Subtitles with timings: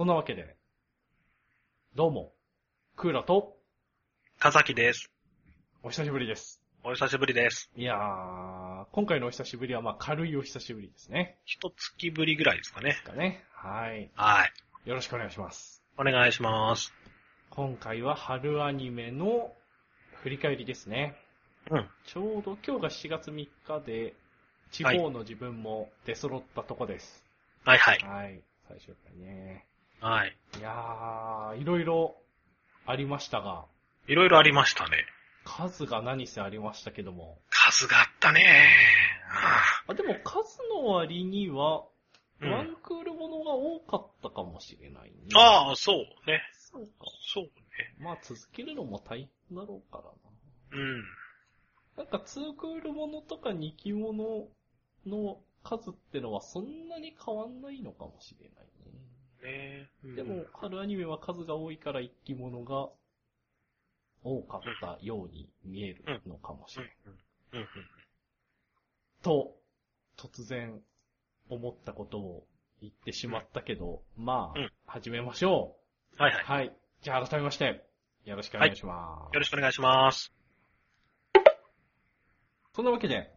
[0.00, 0.56] そんなわけで、
[1.94, 2.32] どうも、
[2.96, 3.58] クーラと、
[4.38, 5.10] 田崎です。
[5.82, 6.62] お久しぶりです。
[6.82, 7.70] お久しぶりです。
[7.76, 11.36] いやー、今回のお久しぶりはまあ軽いお久しぶりですね。
[11.44, 12.96] 一月ぶりぐらいですかね。
[13.04, 13.44] かね。
[13.52, 14.10] はい。
[14.14, 14.88] はい。
[14.88, 15.82] よろしくお願いします。
[15.98, 16.94] お願いします。
[17.50, 19.52] 今回は春アニメの
[20.22, 21.14] 振り返りですね。
[21.70, 21.86] うん。
[22.06, 24.14] ちょうど今日が4月3日で、
[24.70, 27.22] 地方の自分も出揃ったとこです。
[27.66, 27.98] はいはい。
[27.98, 28.40] はい。
[28.66, 29.66] 最終回ね。
[30.00, 30.36] はい。
[30.58, 32.16] いやー、いろいろ
[32.86, 33.66] ありましたが、
[34.08, 35.04] いろいろありましたね。
[35.44, 37.38] 数が何せありましたけども。
[37.50, 38.66] 数があったね。
[39.86, 41.84] あ、でも数の割には、
[42.40, 45.12] うんワンクールものが多かったかもしれないね。
[45.34, 45.96] ああ、そう
[46.26, 46.40] ね。
[46.54, 46.90] そうか。
[47.34, 47.50] そうね。
[47.98, 50.10] まあ続けるのも大変だろうから
[50.78, 51.00] うん。
[51.00, 51.04] な。
[51.98, 54.48] なんかツークールものとか2期もの
[55.06, 58.66] の数ってのはそんなに変わんないのかもしれない
[59.42, 59.50] ね。
[59.50, 62.88] ねうんでも、春アニメは数が多いから一期ものが
[64.22, 66.96] 多かったように見えるのかもしれない。
[67.52, 67.60] うん。
[67.60, 67.66] うん。
[69.22, 69.56] と、
[70.16, 70.80] 突然
[71.48, 72.46] 思ったことを
[72.80, 75.76] 言ってしまったけど、まあ、うん始めましょ
[76.18, 76.44] はいはう。
[76.44, 76.76] はい。
[77.02, 77.84] じゃあ改めまして、
[78.24, 79.32] よろしくお願いします。
[79.32, 79.34] い。
[79.34, 80.32] よろしくお願いします。
[82.74, 83.30] そんなわけで、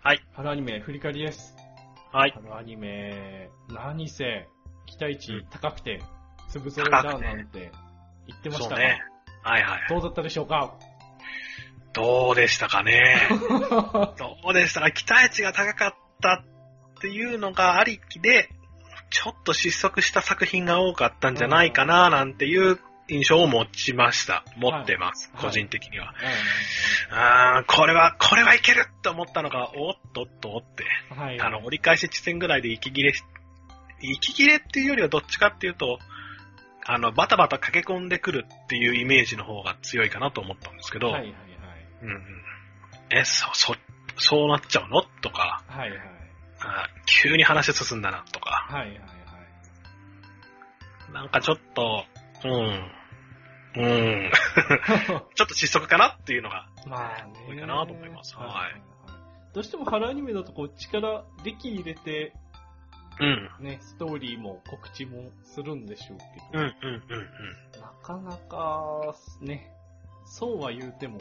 [0.00, 0.20] はい。
[0.32, 1.56] 春アニメ振り返りです。
[2.12, 2.30] はい。
[2.32, 4.48] 春アニメ、何せ、
[4.88, 6.00] 期待値高くて、
[6.50, 7.72] 粒揃いだ高くてなんて
[8.26, 9.00] 言ってましたね。
[9.42, 9.80] はいはい。
[9.88, 10.74] どうだったでしょうか？
[11.92, 13.28] どうでしたかね？
[14.18, 14.90] どうでしたか？
[14.92, 16.42] 期待値が高かった
[16.98, 18.48] っていうのがありきで、
[19.10, 24.44] ちょっと失速した作品が多かったんじゃないかななんていう印象を持ちました。
[24.56, 25.30] 持ってます。
[25.32, 26.10] はい個人的には。
[27.10, 30.84] うあーこれは、これはいけるって思ったのが、おっとっとって。
[31.14, 31.40] んはい。
[31.40, 33.22] あの、折り返し地点ぐらいで息切れし、
[34.00, 35.98] 息切れっていうよりはどっちかっていうと、
[36.86, 41.34] あの、バタバタ駆け込んでくるっていうイメージの方が強いかなと思ったんですけど、はいはい
[42.02, 42.18] うんうん。
[43.10, 43.74] え、そ、そ、
[44.16, 45.02] そうなっちゃうの？
[45.22, 45.90] とか、はい。
[45.90, 46.08] はいはい。
[46.60, 46.88] あ
[47.22, 49.04] 急に話進んだなとか、はいはいは
[51.10, 51.12] い。
[51.12, 52.04] なんかちょっと、
[52.44, 52.90] うん、
[53.76, 54.30] うん、
[55.34, 57.32] ちょっと失速かなっていうのが、まあね。
[57.48, 58.80] 多いかなと思いますはい
[59.54, 62.32] どうしても春アニメだとこう力、力入れて、
[63.20, 66.18] うん、ね、ストーリーも告知もするんでしょう
[66.52, 69.72] けうん、ど、うん、うん、なかなか、ね、
[70.24, 71.20] そうは言うても、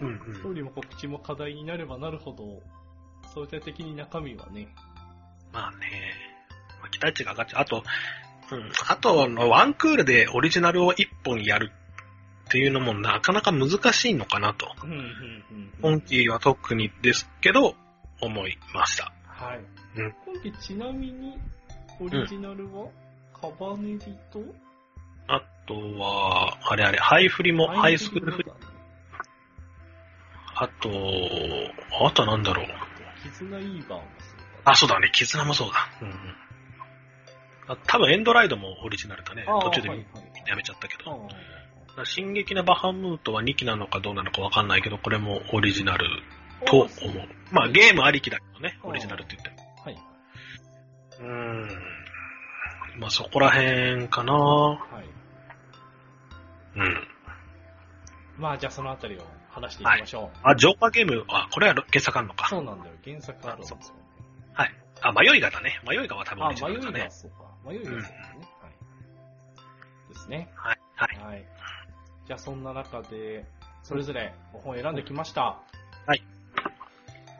[0.00, 2.62] うん、うんストーリーも告知も課題になればなるほど、
[3.34, 4.68] 相対的に中身はね、
[5.52, 5.76] まあね、
[6.80, 7.62] まあ期待値が上がっちゃう。
[7.62, 7.84] あと、
[8.52, 11.72] うん、あと、あのワンクールでオリジナルを一本やる
[12.48, 14.72] っていうのもなかなか難しいのかなと。
[14.82, 15.72] うん、うん、うん。
[15.82, 17.74] 今期は特にですけど、
[18.20, 19.12] 思いました。
[19.26, 19.60] はい。
[19.96, 21.38] うん今期ちなみに、
[22.00, 22.88] オリジナルは、
[23.32, 23.98] カバネリ
[24.30, 24.40] と、
[25.26, 28.50] あとは、あれあれ、ハイフリも、ハイスクールフリ、
[30.54, 30.90] あと、
[32.06, 32.66] あとなんだろう。
[33.22, 35.88] 絆イーバーもそうあ、そうだね、絆もそうだ。
[36.02, 36.14] うんうん。
[37.68, 39.44] あ多分エンドライドもオリジナルだね。
[39.44, 39.52] だ。
[39.60, 40.06] 途中ではいはい
[40.46, 41.10] やめちゃったけど。
[41.10, 41.20] はい
[42.04, 46.06] 進撃のバハムートは2期なのかどうなのかわかんないけど、これもオリジナル
[46.64, 46.88] と思う。
[47.50, 49.67] まあゲームありきだけどね、オリジナルって言っても。
[51.20, 51.28] はい。
[51.28, 53.00] うーん。
[53.00, 55.04] まあそこら辺かなはい。
[56.78, 57.08] うん。
[58.38, 60.38] まあ、じゃあそのあたりを話していきましょう。
[60.42, 62.48] あ、ジョーカーゲーム、あ、これは原作あんのか。
[62.48, 62.92] そうなんだよ。
[63.04, 63.84] 原作あるんですよね。
[64.52, 64.74] はい。
[65.00, 65.80] あ、迷いがだね。
[65.88, 67.10] 迷いがは多分迷いが。
[67.10, 67.36] そうか。
[67.68, 68.18] 迷いがそうですね。
[68.62, 70.08] はい。
[70.08, 70.48] ですね。
[70.54, 70.78] はい。
[70.94, 71.18] はい。
[71.32, 71.44] はい。
[72.26, 73.44] じゃあそんな中で、
[73.82, 75.60] それぞれ5本選んできました。
[76.06, 76.22] はい。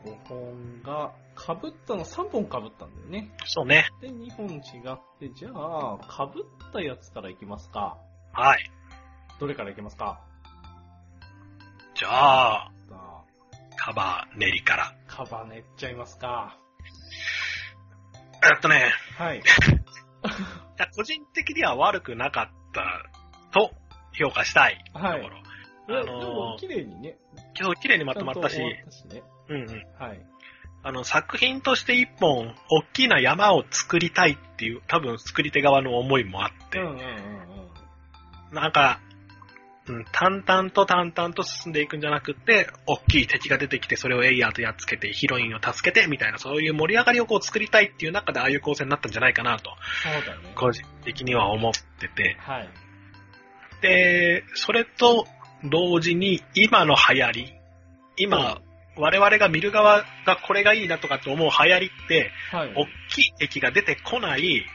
[0.05, 1.12] 5本が、
[1.47, 3.31] 被ったの3本被ったんだよね。
[3.47, 3.88] そうね。
[4.00, 7.97] で、2本違って、じゃあ、被ったやつからいきますか。
[8.32, 8.71] はい。
[9.38, 10.21] どれからいきますか？
[11.94, 12.71] じゃあ、
[13.77, 14.94] カバー練りから。
[15.06, 16.56] カバネっちゃいますか。
[18.44, 19.38] えっとね、はい。
[19.41, 19.41] い
[20.78, 22.83] や個人的には悪くなかった
[23.53, 23.72] と
[24.13, 25.10] 評価したいところ。
[25.10, 25.27] はい
[25.91, 27.16] あのーでも、綺麗にね。
[27.59, 29.22] 今日綺麗にまとまったしたしね。
[29.48, 29.68] うんうん。
[29.98, 30.21] はい。
[30.83, 38.54] あの、作品として一本、大きな山を作りたいっていう、多分作り手側の思いもあって、うんうんうんうん。
[38.54, 39.01] なんか、
[39.89, 49.71] うん、淡々と淡々と進んでいくんじゃなくって、大きい敵が出てきて、それをエイヤーとやっつけて、ヒロインを助けて、みたいな、そういう盛り上がりをこう作りたいっていう中で、ああいう構成になったんじゃないかなと、
[50.03, 50.53] そうだね。
[50.54, 52.69] 個人的には思ってて、はい。
[53.80, 55.27] で、それと
[55.65, 57.54] 同時に、今の流行り、
[58.19, 58.60] 今、
[58.98, 62.74] 我々が見る側がこれがいいなとかって思う流行りって、はい。
[62.74, 64.66] 大きい敵が出てこない、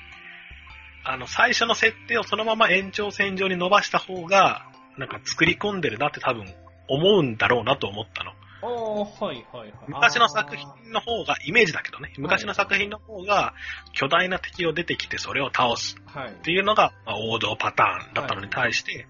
[1.06, 4.66] あの、最初の設定をそのまま延長線上に伸ばした方が、
[4.98, 6.46] なんか作り込んでるなって多分
[6.88, 8.32] 思うんだろうなと思ったの。
[8.64, 9.74] はいはいはい。
[9.88, 13.54] 昔の作品の方が、イメージだけどね、昔の作品の方が
[13.92, 16.32] 巨大な敵を出てきてそれを倒すはい。
[16.32, 19.08] っていうのが、まあ王道パターンだったのに対して、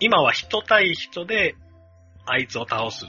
[0.00, 1.54] 今は人対人で
[2.26, 3.06] あいつを倒す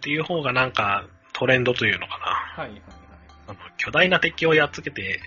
[0.00, 2.62] っていう方がなんかトレンドというのかな。
[2.64, 2.82] はいはいはい。
[3.48, 5.20] あの巨大な敵をやっつけて、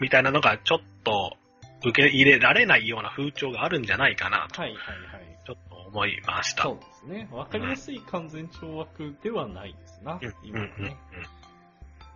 [0.00, 1.36] みたいなのがちょっと
[1.84, 5.38] 受け入れられないような風潮があるんじゃないかなと、はいはいはい。
[5.46, 6.64] ちょっと思いました。
[6.64, 7.28] そうですね。
[7.30, 10.96] わかりやすい完全懲悪ではないですな、うんうん今はうんね。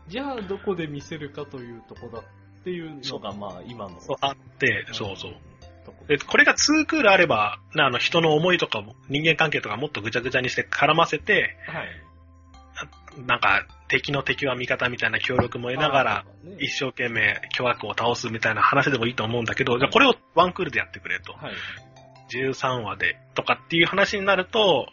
[0.08, 2.22] じゃあ、どこで見せるかというとこだっ
[2.64, 4.00] ていうのが、まあ、今の。
[4.00, 5.32] そうあって、そうそう。
[6.08, 13.24] で、これが2クールあれば、なあの人の思いとかも人間関係とかもっとぐちゃぐちゃにして絡ませて、はい。
[13.26, 16.24] なんか敵の敵は味方みたいな協力も得ながら、
[16.58, 21.32] 一生懸命巨悪を倒すみたいな話でもいいと思うんだけど、じゃあこれをワンクールでやってくれと。
[21.32, 21.54] はい。
[22.30, 24.88] 13話でとかっていう話になると、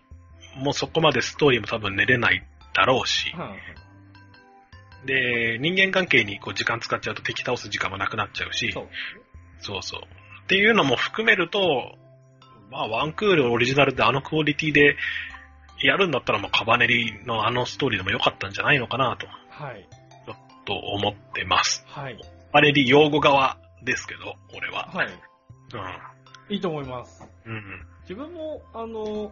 [0.57, 3.55] もうそこまでストーリーも多分練れないだろうし、は
[5.03, 5.07] い。
[5.07, 8.71] で、人間関係にこう時間使っちゃうと敵倒す時間もなくなっちゃうし。
[9.61, 10.01] そうそう。
[10.51, 11.95] っていうのも含めると、
[12.69, 14.97] まあワンクールオリジナルであのクオリティで
[15.81, 19.87] やるんだったらもうカバネリのあのストーリーでもよかったんじゃないのかなと、はい。
[20.65, 21.85] と思ってます。
[21.87, 22.17] はい。
[22.51, 24.89] カバネリ用語側ですけど、俺は。
[24.93, 25.07] はい。
[25.07, 26.55] うん。
[26.55, 27.25] いいと思います。
[27.45, 27.61] うんうん。
[28.01, 29.31] 自分も、あの、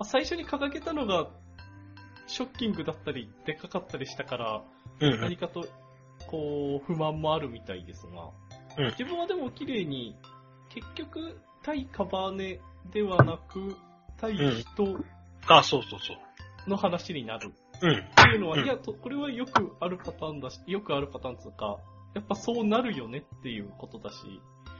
[0.00, 1.28] あ最初に掲げたのが、
[2.26, 4.62] ショッキングだったり、でかかったりしたから、
[5.00, 5.66] うんうん何かと、
[6.26, 8.30] こう、不満もあるみたいですが、
[8.78, 10.16] うん自分はでも綺麗に、
[10.74, 12.60] 結局、対カバーネ
[12.92, 13.76] ではなく、
[14.16, 15.04] 対人
[15.46, 16.14] あ、そうそうそ
[16.66, 16.70] う。
[16.70, 17.90] の話になるうん。
[17.90, 21.78] っていうのは、うんいや、とこれはよくあるパターンだし、よくあるパターンつうか、
[22.14, 24.16] やっぱそうなるよねっていうことだし、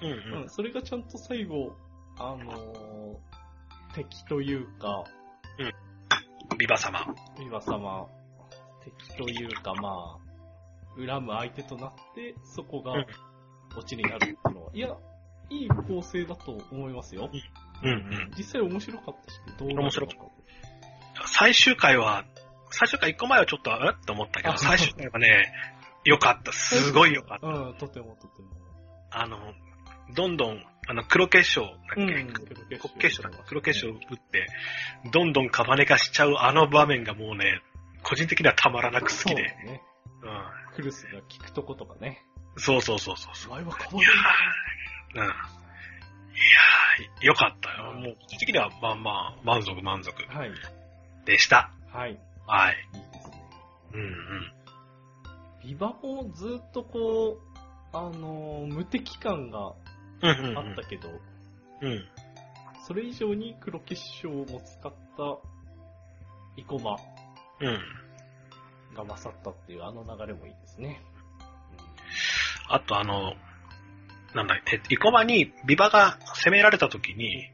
[0.02, 1.76] うんううんん、それがちゃんと最後、
[2.18, 3.16] あのー
[3.94, 5.04] 敵というか、
[6.58, 7.14] ビバ様。
[7.38, 8.08] ビバ様、
[8.84, 13.06] 敵というか、まあ、恨む相手となって、そこがうん
[13.76, 14.96] オチになるっていうのは、いや、
[15.62, 17.30] いい構成だと思いますよ。
[17.82, 18.34] うんうん。
[18.36, 20.14] 実際面白かったし、どう面白か
[21.26, 22.24] 最終回は、
[22.70, 25.52] 最終回1個前はちょっと、えって思ったけど、あ最終回はね、
[26.04, 26.52] 良かった。
[26.52, 27.46] すごい良かった。
[27.46, 28.48] うん、とてもとても。
[29.10, 29.38] あの、
[30.14, 34.46] どんどん、あの、黒結晶だっけ、うん黒黒結結晶晶だっけ黒結晶を打って、
[35.12, 37.62] どんどんカバネ化しちゃうあの場面がもうね、
[38.02, 39.42] 個人的にはたまらなく好そうきで。
[39.42, 39.82] ね。
[40.22, 42.22] うクルスが聞くとことかね。
[42.56, 42.60] ん。
[42.60, 43.52] そうそうそうそうそう。
[43.52, 45.20] お前は変いやわー、うん。
[45.20, 47.92] いやー、良かったよ。
[47.92, 50.28] もう、個人的にはまあまあ、満足満足る。
[50.28, 50.50] はい。
[51.24, 51.70] でした。
[51.92, 52.18] はい。
[52.46, 52.76] はい。
[52.92, 53.36] いいですね。
[53.94, 54.52] うんうん。
[55.62, 59.72] ビバもずっとこう、あのー無敵感が
[60.22, 60.58] うんうんうん。
[60.58, 61.08] あったけど、
[61.80, 62.04] うん。
[62.86, 65.38] それ以上に黒結晶も使った
[66.56, 66.98] 生駒
[67.60, 67.78] うん。
[68.94, 71.00] が勝ったっていうあの流れもいいですね。
[72.68, 73.34] あとあの、
[74.34, 77.50] なんだ、え、生駒にビバが攻められた時に、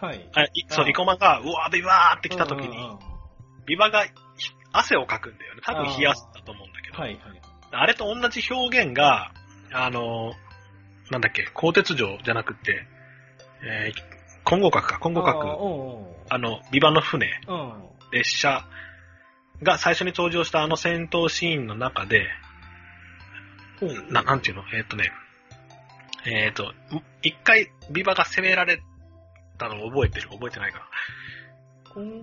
[0.00, 0.30] はい。
[0.34, 2.98] あいそう、あ生駒が、うわー、ビバーって来た時にうんうんうん、
[3.66, 4.10] ビバがひ
[4.72, 5.62] 汗をかくんだよね。
[5.64, 6.98] 多分冷やすんだと思うんだけど。
[6.98, 7.40] はいはい。
[7.72, 9.32] あれと同じ表現が、
[9.72, 10.34] あの、
[11.10, 12.86] なんだっけ、鋼鉄城じゃなくて、
[13.62, 14.02] えー、
[14.44, 16.08] 混合角か、混合あー角。
[16.08, 17.28] うんあの、ビバの船。
[18.10, 18.64] 列車
[19.62, 22.26] が最初に登場したあの戦闘シーンの中で、
[23.82, 24.62] うんな、なんていうの？
[24.72, 25.12] えーっ、とね、
[26.26, 26.72] えーっ、と、
[27.22, 28.80] 一回ビバが攻められ
[29.58, 30.28] たのを覚えてる？
[30.30, 30.84] 覚えてないかな。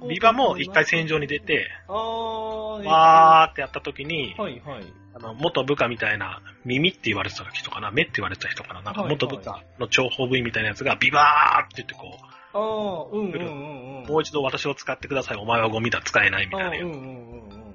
[0.10, 4.84] ビバも一回戦場に出て、あー、えわーってやった時に、はいはい。
[5.14, 12.18] あの、元部下みたいな、耳って言われてた人かな目って言われてた人かななんか元部下の諜報部員みたいなやつが、ビバーって言ってこ
[12.54, 14.04] ああ、うんうんうんうん。
[14.04, 17.71] う、もう一度私を使ってください、お前はゴミだ、使えないみたいなうんうんうん。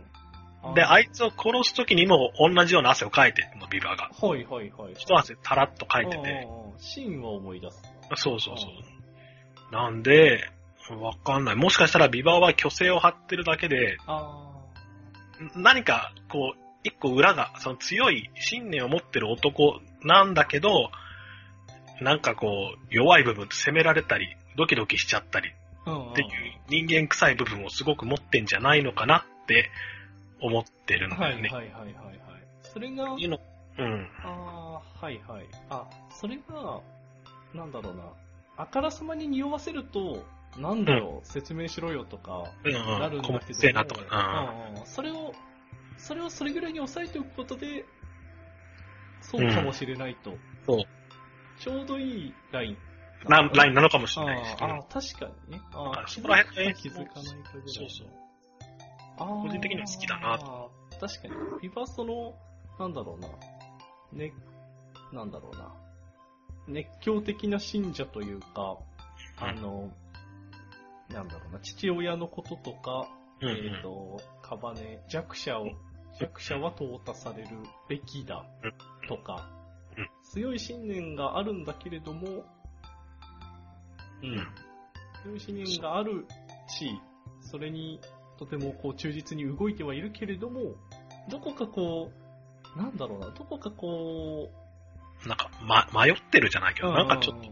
[0.73, 0.77] つ。
[0.77, 4.11] で、あいいつを殺す時にも同じような汗をかいてるの、ビバが。
[4.21, 4.95] はいはいはい。
[4.97, 6.49] 一汗たらっとかいてて。
[6.79, 7.83] シーンは思い出す。
[8.17, 9.73] そうそうそう。
[9.73, 10.51] なんで、
[11.01, 11.57] わかんない。
[11.57, 14.53] もしかしたらビバは虚勢を張ってるだけで、あ
[15.55, 20.91] 何か、こう、一個裏が、その強い信念を持ってる男なんだけど、
[22.01, 26.29] なんかこう、弱い部分攻められたり、ドキドキしちゃったりっていう
[26.69, 29.71] 人間臭い部分をすごく持ってんじゃないのかなって
[30.41, 31.49] 思ってるんだよね。
[31.49, 32.17] はいはいはいはいはい。
[32.63, 33.39] それが、いうの
[33.79, 34.09] うん。
[34.23, 35.47] ああ、はいはい。
[35.71, 36.81] あ、それが、
[37.55, 38.05] なんだろうな。
[38.59, 40.25] あからさまに匂わせると、
[40.59, 44.63] なんだろう、説明しろよとか、うんなるうんだけどせえなとか。
[44.73, 45.35] うんうんそれを、
[45.99, 47.87] それをそれぐらいに抑えておくことで、
[49.21, 50.39] そうかもしれないと。
[50.67, 50.85] そう。
[51.59, 52.79] ちょうどいいライン。
[53.29, 54.55] な、ラインなのかもしあれないし。
[54.55, 55.63] ーあー、確かにね。
[55.73, 57.69] ああ、そこら辺気づかないかぐらい。
[57.69, 58.26] そうそう。
[59.19, 60.39] 個人的には好きだな
[61.01, 61.35] 確かに。
[61.63, 62.35] ビバストの、
[62.79, 63.29] なんだろうな。
[64.13, 64.33] ね、
[65.13, 65.75] なんだろうな。
[66.69, 68.79] 熱狂的な信者というか、
[69.39, 69.91] あの、
[71.11, 73.09] なんだろうな、父親のこととか、
[73.41, 75.69] うんうんえっ、と、カバネ、弱者を、
[76.19, 77.49] 弱者は淘汰される
[77.89, 78.47] べきだ
[79.07, 79.47] とか
[79.99, 82.45] うん、強い信念があるんだけれども、
[84.23, 84.49] うん。
[85.23, 86.27] 強い信念がある
[86.69, 87.01] し、
[87.41, 88.01] それに
[88.39, 90.75] とてもこう忠実に動いてはいるけれども、
[91.29, 92.11] どこかこ
[92.75, 94.51] う、なんだろうな、どこかこ
[95.25, 97.47] なんか、ま、迷ってるじゃないけう、ど、なんかちょっと、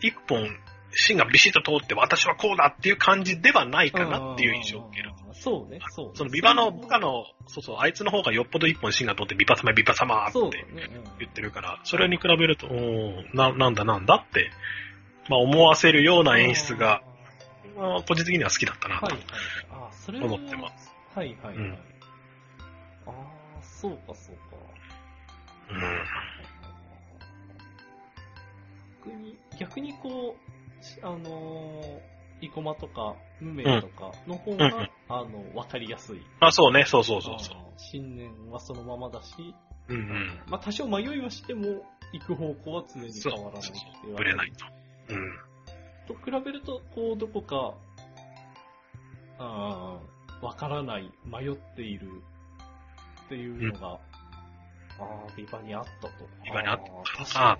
[0.00, 0.46] 一本、
[0.92, 5.10] 芯がビシッと通って私はこうだっていう感じではないかなっていう印象を受ける。
[5.26, 5.34] うん。
[5.34, 6.12] そうね、そうね。
[6.14, 10.38] そのビバの部下の、そうそう、あいつの方がよっぽど一本芯が通ってビバ様ビバ様って
[11.18, 14.50] 言ってるから、それに比べると、おーな、なんだなんだって、
[15.28, 17.02] まあ思わせるような演出が、
[17.76, 19.24] まあ個人的には好きだったなとはいはい。
[19.70, 20.92] あ、それは思ってます。
[21.14, 21.56] はいはいはい。
[21.56, 21.78] うん
[23.06, 24.56] ああ、そうかそうか。
[25.70, 26.04] うん。
[29.04, 30.36] 逆に、逆にこ
[30.80, 32.00] う、しあのー、
[32.40, 36.22] 生駒とか、無名とかの方が、うんうんあの、わかりやすい。
[36.40, 37.56] あ、そうね、そうそうそうそう。
[37.76, 39.54] 信念はそのままだし、
[39.88, 40.40] うんうん。
[40.48, 44.66] まあ多少迷いはしても、行く方向は常に変わらないって言われるぶれないと。
[45.10, 45.53] うん。
[46.06, 47.74] と比べると、こう、どこか、
[49.38, 52.08] あーわからない、迷っている
[53.26, 53.98] っていうのが、
[54.98, 56.10] ああ、ビバにあったと。
[56.44, 56.80] ビバにあっ
[57.16, 57.58] たか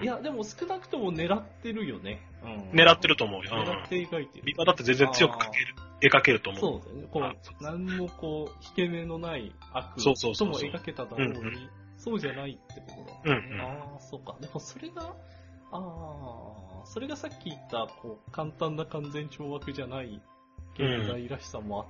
[0.00, 2.20] いや、でも少なくとも狙ってるよね。
[2.42, 3.50] うん、狙ってると思うよ。
[3.52, 4.44] うん狙って描いてる。
[4.44, 6.60] ビバだって全然強く描ける、描けると思う。
[6.60, 7.08] そうだよね。
[7.12, 11.52] こうう、何もこう、引け目のない悪そうそうとも描けただろうに、うんう
[11.96, 13.36] そうじゃないってことだ。
[13.36, 14.36] うんうんああ、そうか。
[14.40, 15.14] でもそれが、
[15.70, 20.20] ああ、それがさっき言った、こう、簡単な完全懲悪じゃない、
[20.74, 21.86] 現代らしさも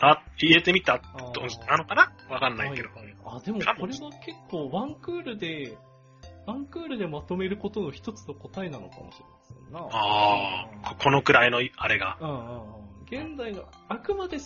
[0.00, 1.08] あっあ、言えてみたた。
[1.32, 2.12] となのかな？
[2.28, 2.90] わかんあないけど。
[2.90, 5.76] はいはいあ、でもこれは結構ワンクールで、
[6.46, 9.80] ワンクールでまとめることの一つの答えなのかもしれませんな。
[9.80, 12.18] ああ、ここのくらいのあれが。
[12.20, 13.34] うんうんうん。
[13.34, 14.38] 現代の、あくまで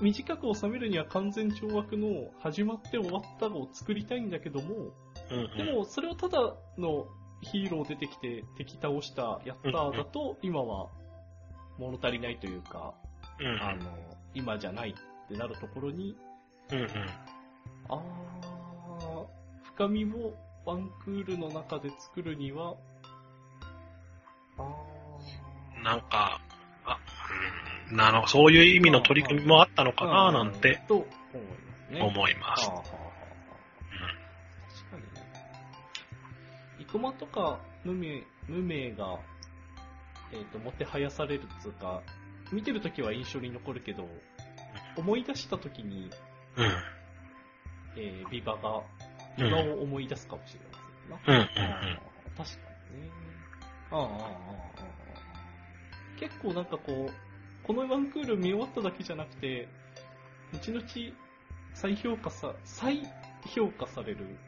[0.00, 4.92] 短く収めるには完全懲悪の始まって終わったを作りたいんだけども、
[5.30, 6.38] うんうんでもそれをただ
[6.76, 7.06] の
[7.44, 10.88] ヒーロー出てきて敵倒した、やったーだと、今は
[11.78, 12.94] 物足りないというか、
[13.38, 13.62] うんうん。
[13.62, 13.90] あの、
[14.34, 16.16] 今じゃないってなるところに、
[16.72, 16.88] うんうん。
[17.88, 19.26] あー、
[19.64, 20.34] 深みを
[20.64, 22.74] ワンクールの中で作るには、
[24.58, 26.40] あー、なんか、
[26.84, 26.98] あ、
[27.90, 31.06] うん、なの、そういう意味の取り組みもあったのかななんてと
[32.00, 32.70] 思います
[36.94, 39.18] 生駒とか無名、無名が、
[40.32, 42.02] えっ、と、もてはやされるっつうか、
[42.52, 44.08] 見てるときは印象に残るけど、
[44.96, 46.08] 思い出したときに、
[46.56, 46.66] うん。
[47.96, 48.84] えー、ビバが、
[49.36, 50.60] ビバを思い出すかもしれ
[51.10, 51.36] ませんな。
[51.38, 51.96] うんうんあー
[52.36, 52.56] 確か
[52.94, 53.10] にね。
[53.90, 54.20] ああ、ああ、ああ、ああ。
[56.18, 57.12] 結構なんかこう、
[57.66, 59.66] このワンクール見終わっただけじゃなくて、
[60.52, 60.86] 後々
[61.74, 63.02] 再評価さ、再
[63.46, 64.38] 評価される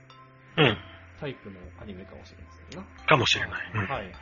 [0.57, 0.79] うん。
[1.17, 1.21] うん。
[1.21, 2.87] タイプのアニメかもしれませんな。
[3.07, 3.71] かもしれない。
[3.75, 3.81] うん。
[3.87, 4.13] はい。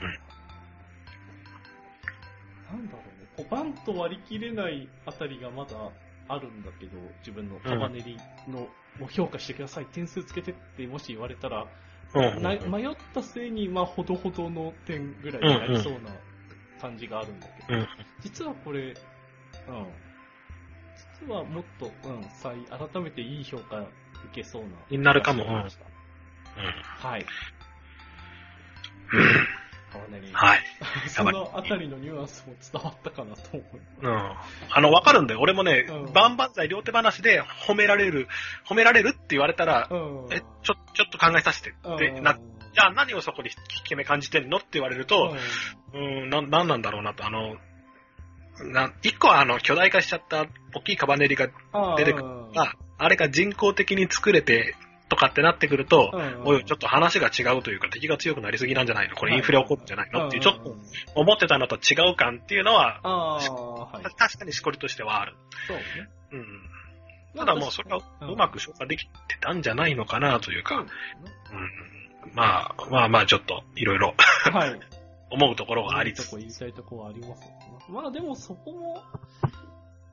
[2.73, 5.77] なんだろうね、こうバンと割り切れないあたりがまだ
[6.29, 8.61] あるんだけど、自分のカバネリの、
[8.99, 11.67] もう評価してください、点数つけてってもし言われたら、
[12.15, 16.11] うんうんな迷った末に、まあ、ほどほどの点ぐらいになりそうな
[16.81, 17.89] 感じがあるんだけど、うん
[18.21, 18.95] 実はこれ、
[19.69, 19.87] うん。
[21.21, 23.89] 実はもっと、うん、再、改めていい評価受
[24.33, 24.69] けそうな。
[24.91, 25.94] になるかも気がしましたうん。
[26.57, 27.27] はい。
[30.33, 30.61] は い。
[31.09, 33.79] そのあたりのニュアンスも伝わったかなと思います。
[34.03, 34.73] うん。
[34.77, 35.41] あの、わかるんだよ。
[35.41, 38.29] 俺もねうん、万々歳両手話で褒められる、
[38.67, 40.29] 褒められるって言われたら、うん。
[40.33, 45.37] え、ちょ、ちょっと考えさせてってうんな、じゃあ何をそこに引け目感じてんのって言われると、
[45.93, 47.57] うん、な、なんなんだろうなと、あの、
[48.73, 52.25] な、一個はあの、巨大化しちゃった大きいカバネリが、うん出てくる
[52.57, 54.75] あ、あれが人工的に作れて、
[55.09, 56.13] とかってなってくると、
[56.45, 59.17] おい、ちょっと話が違うというか、敵が強くなりすぎなんじゃないの？
[59.17, 60.29] これインフレ起こるんじゃないの？
[60.29, 60.77] っていう、ちょっとと、
[61.15, 64.05] 思ってたのと違う感っていうのは、ああ、はい。
[64.17, 65.35] 確かにしこりとしてはある。
[65.69, 65.83] そうね。
[66.33, 66.47] うん。
[67.37, 70.95] ただもうそれはうまく消化できてたんじゃないのかなというか、そうです
[71.53, 72.35] うん。
[72.35, 74.15] まあ、まあまあちょっと、いろいろね。
[74.53, 74.81] はい。
[75.31, 77.57] 思うところがありつつ言いたいとこはありますよね。
[77.89, 79.03] まあでもそこも、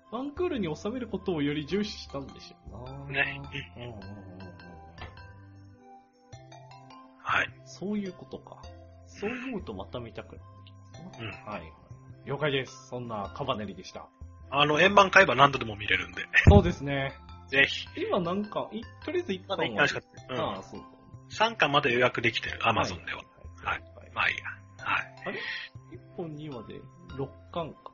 [0.09, 3.23] ワンクールに収めることをより重視したんでしょうな。
[3.23, 3.41] ね
[3.77, 4.30] うんうんうんうん
[7.31, 7.49] はい。
[7.65, 8.61] そういうことか。
[9.07, 11.27] そう思うとまた見たくなってきますね。
[11.27, 11.73] うんはいはい。
[12.25, 12.87] 了解です。
[12.89, 14.07] そんなカバネリでした。
[14.49, 16.27] あの、円盤買えば何度でも見れるんで。
[16.49, 17.13] そうですね。
[17.47, 17.87] ぜひ。
[17.95, 20.39] 今なんか、いとりあえず一ま巻はしか、うん。
[20.39, 20.93] ああ、そうだね。
[21.31, 23.21] 3巻まで予約できてる、アマゾンでは。
[23.63, 23.83] はい。
[24.13, 24.85] まあいいや。
[24.85, 25.23] はい。
[25.27, 25.39] あれ
[25.93, 26.81] ?1 本2話で
[27.15, 27.93] 6巻か。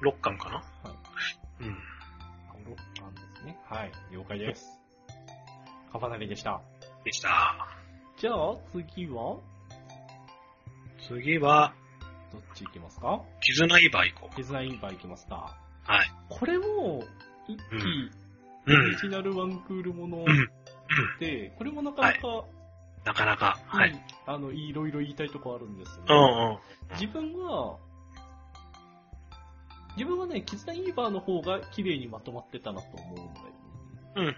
[0.00, 0.54] 6巻かな？
[0.56, 1.64] はい。
[1.64, 1.78] うん。
[2.48, 3.58] あ6巻ですね。
[3.68, 3.92] はい。
[4.12, 4.68] 了解です。
[5.90, 6.62] カバネリでした。
[7.04, 7.77] でした。
[8.20, 9.36] じゃあ、次は？
[11.06, 11.72] 次は、
[12.32, 13.22] どっち行きますか？
[13.40, 15.56] 絆イーバー行こ絆インバー行きますか。
[15.88, 15.92] う。
[15.92, 16.12] はい。
[16.28, 17.04] これも、
[17.46, 17.62] 一期、
[18.66, 18.86] うん。
[18.86, 20.28] オリジナルワンクールものうん。
[20.28, 20.48] うん。
[21.20, 22.44] で、これもなかなか、
[23.04, 23.60] なかなか。
[23.72, 24.04] いい、はい。
[24.26, 26.58] あの、いろいろ言いたいとこあるんですうが、んうん。
[26.98, 27.78] 自分は、
[29.96, 33.52] 自分はね、絆イーバーの方が綺麗にまとまってたなと思うんだよね。
[34.16, 34.34] うんうん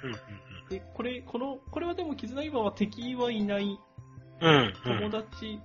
[0.71, 3.79] で、これ、この、これはでも絆イーバーは敵はいない
[4.41, 5.11] うん友うん。
[5.11, 5.61] 達、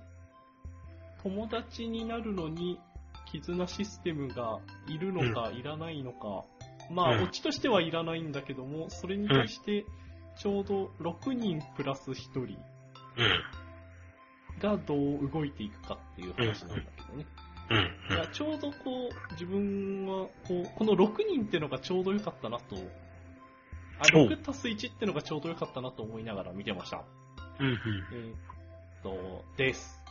[1.22, 2.78] 友達になるのに
[3.26, 4.58] 絆システムが
[4.88, 6.44] いるのかいらないのか、
[6.90, 9.86] まあ、うんオチとしてはいらないんだけども、それに対して
[10.36, 12.56] ちょうど6人プラス1人うん。
[14.58, 17.26] がどう動いていくかっていう話なんだけどね。
[18.32, 22.76] ちょうどこう、自分はこう、この6人ってのがちょうど良かったなと、
[23.98, 27.04] あ、おう6たす1ってのがちょうど良かったなと思いながら見てました。
[27.58, 27.66] うん。
[27.66, 27.74] うん
[28.12, 28.36] えーっ
[29.02, 30.02] と、です。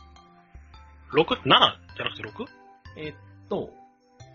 [1.12, 1.20] うん。
[1.20, 2.46] 6、7じゃなくて 6?
[2.96, 3.16] えーっ
[3.48, 3.70] と、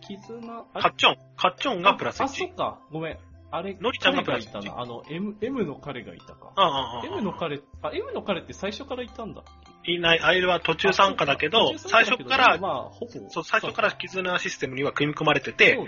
[0.02, 1.18] 絆、あカッチョン。
[1.36, 2.56] カッチョンがプラスあ、そ1っ。
[2.56, 3.18] か、ごめん。
[3.54, 4.82] あれ、のりちゃんがプラス彼がいたな。
[4.82, 6.54] あの、M、M の彼がいたか。
[6.56, 7.06] ああ、ああ。
[7.06, 9.44] M の彼、あ、M の彼って最初からいたんだ
[9.84, 13.12] いない、あれは途中参加だけど、最初から、まあ、ほぼ。
[13.30, 15.80] そう、最初から絆システムには組み込まれてて、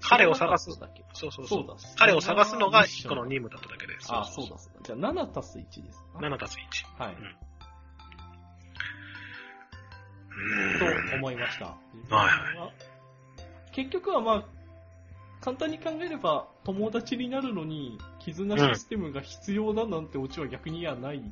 [0.00, 0.70] 彼を探す
[1.12, 1.66] そうそうそう。
[1.96, 4.08] 彼を探すのが1個の2任務だっただけです。
[4.10, 4.58] あ、そうだ。
[4.58, 4.80] そうだ。
[4.82, 6.18] じゃあ、7たす1ですか。
[6.18, 6.56] 7たす
[6.98, 7.02] 1。
[7.02, 7.14] はい。
[7.14, 7.16] う
[10.76, 11.66] んとう思いました。
[11.66, 12.94] はい
[13.72, 14.44] 結局はまあ、
[15.40, 21.22] 簡単に考えれば、友達になるのに、絆システムが必要だなんてオチは逆にはない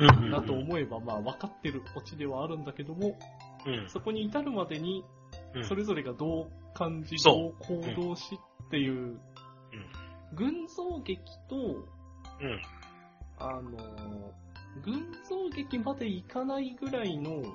[0.00, 0.24] ん。
[0.24, 0.30] うん。
[0.30, 3.18] なと思えば、まあ分かってるオチではあるんだけども、
[3.66, 3.88] うん。
[3.88, 5.04] そこに至るまでに、
[5.54, 5.64] うん。
[5.64, 9.18] それぞれがどう感じ、どう行動しっていう、
[10.34, 12.62] 群像劇と、うん。
[13.38, 17.46] あのー、群像劇までいかないぐらいの、うん。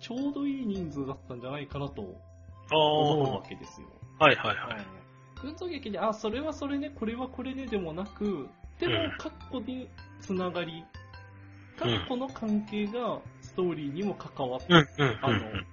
[0.00, 2.02] ちょうどいい人数だったんじゃないかなと
[2.70, 3.88] あ思うあわけですよ。
[4.18, 4.86] はいはいはい。
[5.40, 9.88] 群像劇で、あ、それはそれね、これはこれねでもなく、でもうん、カッコに
[10.20, 10.84] つながり、
[11.82, 15.66] カうんッコの関係がストーリーにも関わって、うんうんあの、うん。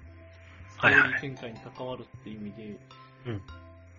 [0.69, 2.79] ストーリー展開に関わるっていう意味で、
[3.27, 3.41] うん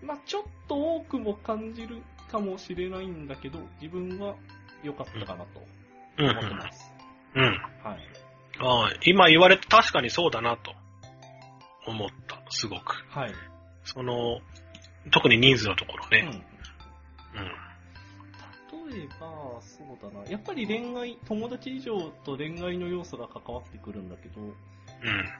[0.02, 4.34] まあちょっと多くも感じるかもしれないんだけど、自分は
[4.82, 5.60] 良かったかなと
[6.18, 6.92] うん思ってます。
[7.34, 7.44] うん。
[7.44, 7.58] はい。
[8.62, 10.74] ああ、今言われて確かにそうだなと
[11.86, 12.42] 思った。
[12.50, 13.04] すごく。
[13.08, 13.32] はい。
[13.84, 14.40] その、
[15.12, 16.42] 特に人数のところね。
[17.34, 17.42] うん。
[17.42, 17.50] うん。
[18.90, 20.28] 例えば、そうだな。
[20.30, 24.54] やっぱり恋愛、友達以上と恋愛の要素が関わってくるんだけど、うん。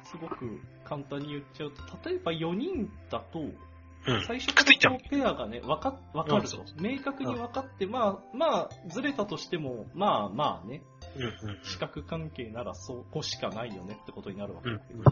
[0.04, 4.24] すごく簡単に言っちゃうと、例えば4人だと、うん。
[4.26, 6.64] 最初からこうペアがね、わか、わかると。
[6.80, 10.82] 明確に分かって、まあ、まあ、ずれたとしても、まあまあね、
[11.16, 15.02] うんうん四角関係ならそこしかないよねってことになるわけうんだけど、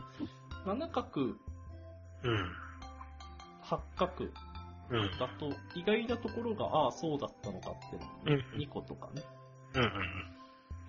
[0.64, 1.36] 七角、うん。
[3.60, 4.30] 八角
[4.90, 5.18] うん。
[5.18, 9.22] だと、意外なところが、ああ、そうだったのかっていうん2個とかね、
[9.74, 9.82] うん。
[9.82, 9.90] うん。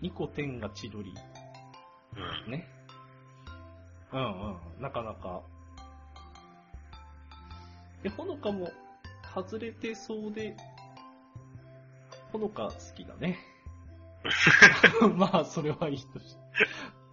[0.01, 2.51] 2個点が千鳥、うん。
[2.51, 2.67] ね。
[4.11, 5.41] うんうん、なかなか。
[8.01, 8.71] で、ほのかも
[9.35, 10.55] 外れてそうで、
[12.31, 13.37] ほのか好きだね。
[15.15, 16.41] まあ、それはいいとして。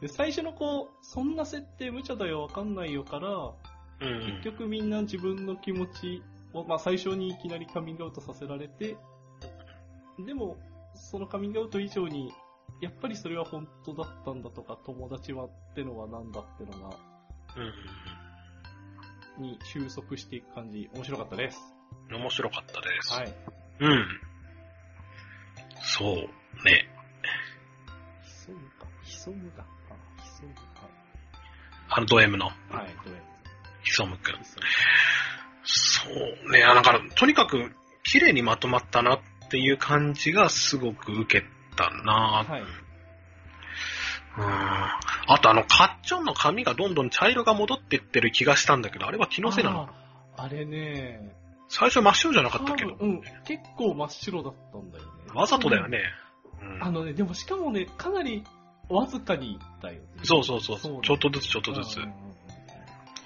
[0.02, 3.28] で、最初のこう、そんな設定無茶だよ、わかんないよから、
[4.00, 4.26] うん。
[4.26, 6.22] 結局みんな自分の気持ち
[6.60, 8.96] を、まあ最初にいきなりカミングアウトさせられて、
[10.24, 10.56] でも、
[10.94, 12.32] そのカミングアウト以上に、
[12.80, 16.96] やっぱりそれは本当だったんだとか、友達はってのはなんだってのが、
[19.36, 19.42] うん。
[19.42, 21.58] に収束していく感じ、面白かったです。
[22.10, 22.16] うん。
[22.16, 23.12] 面白かったです。
[23.12, 23.34] はい。
[23.80, 24.20] うん。
[25.82, 26.16] そう。
[26.64, 26.88] ね。
[28.22, 29.64] 潜むか、潜むだ。
[29.90, 30.54] あ、潜む
[31.88, 32.54] あのド M のか。
[32.70, 33.20] はい、どうや
[33.82, 34.34] ヒソムくん。
[34.42, 34.62] 潜む
[36.06, 36.62] そうね。
[36.64, 37.72] あなんか、とにかく、
[38.04, 42.62] 綺麗にまとまったなっていう感じがすごく受けたなはい。
[42.62, 42.66] うん。
[44.42, 49.88] あとあの、カッチョンの髪がどんどん茶色が戻ってってる気がしたんだけど、あれは気のせいなの
[50.36, 51.34] あれね、
[51.68, 52.96] 最初真っ白じゃなかったっけど。
[52.98, 55.10] うん、結構真っ白だったんだよね。
[55.34, 56.02] わざとだよね。
[56.60, 56.84] うん。
[56.84, 58.44] あのね、でもしかもね、かなり
[58.88, 60.06] わずかにだよね。
[60.22, 60.78] そうそうそう。
[60.78, 62.25] そうちょっとずつちょっとずつうん。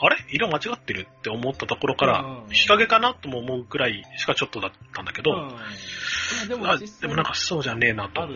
[0.03, 0.17] あれ？
[0.31, 5.31] 色間違ってるって思ったところから、うん日陰かなとも思うくらいしかちょっとだったんだけど、
[6.49, 6.67] でも
[7.01, 8.27] でもなんかそうじゃねえなと。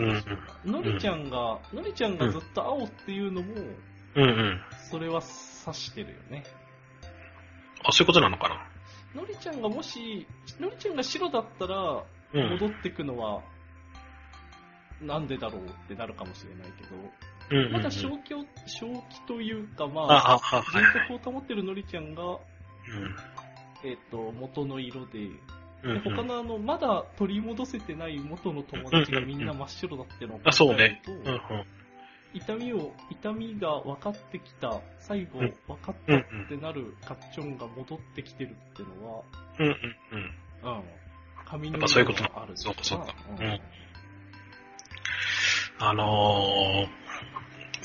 [0.64, 3.55] のりちゃんが、のりちゃんがずっと青っていうのも、
[4.16, 4.61] うんうん。
[4.90, 5.22] それは
[5.66, 6.44] 指してるよね。
[7.83, 8.48] あ、そういうことなのか
[9.14, 9.22] な？
[9.22, 10.27] のりちゃんがもし、
[10.61, 12.50] のりちゃんが白だったら、うん。
[12.50, 13.42] 戻ってくのは、
[15.00, 16.90] なんでだろうってなるかもしれないけど、
[17.72, 20.40] まだ正気を、正気というか、まあ。
[20.70, 22.38] 人格を保ってるのりちゃんが、うん
[23.85, 25.28] えっ、と、元の色で、
[25.83, 30.44] で他のあの、まだ取り戻せてない元の友達がみんな真っ白だってのを考。
[30.78, 31.40] えると、うんうん。
[32.33, 39.22] 痛みを、痛みが分かってきた、最後うん分かったってなるカッチョンが戻ってきてるってのは、
[39.59, 39.74] うんうん
[40.12, 40.76] うん。
[40.76, 40.85] うん。
[41.44, 43.61] 髪のやっぱそういうこと色があるそうかそうかうんうん
[45.80, 47.03] あのー、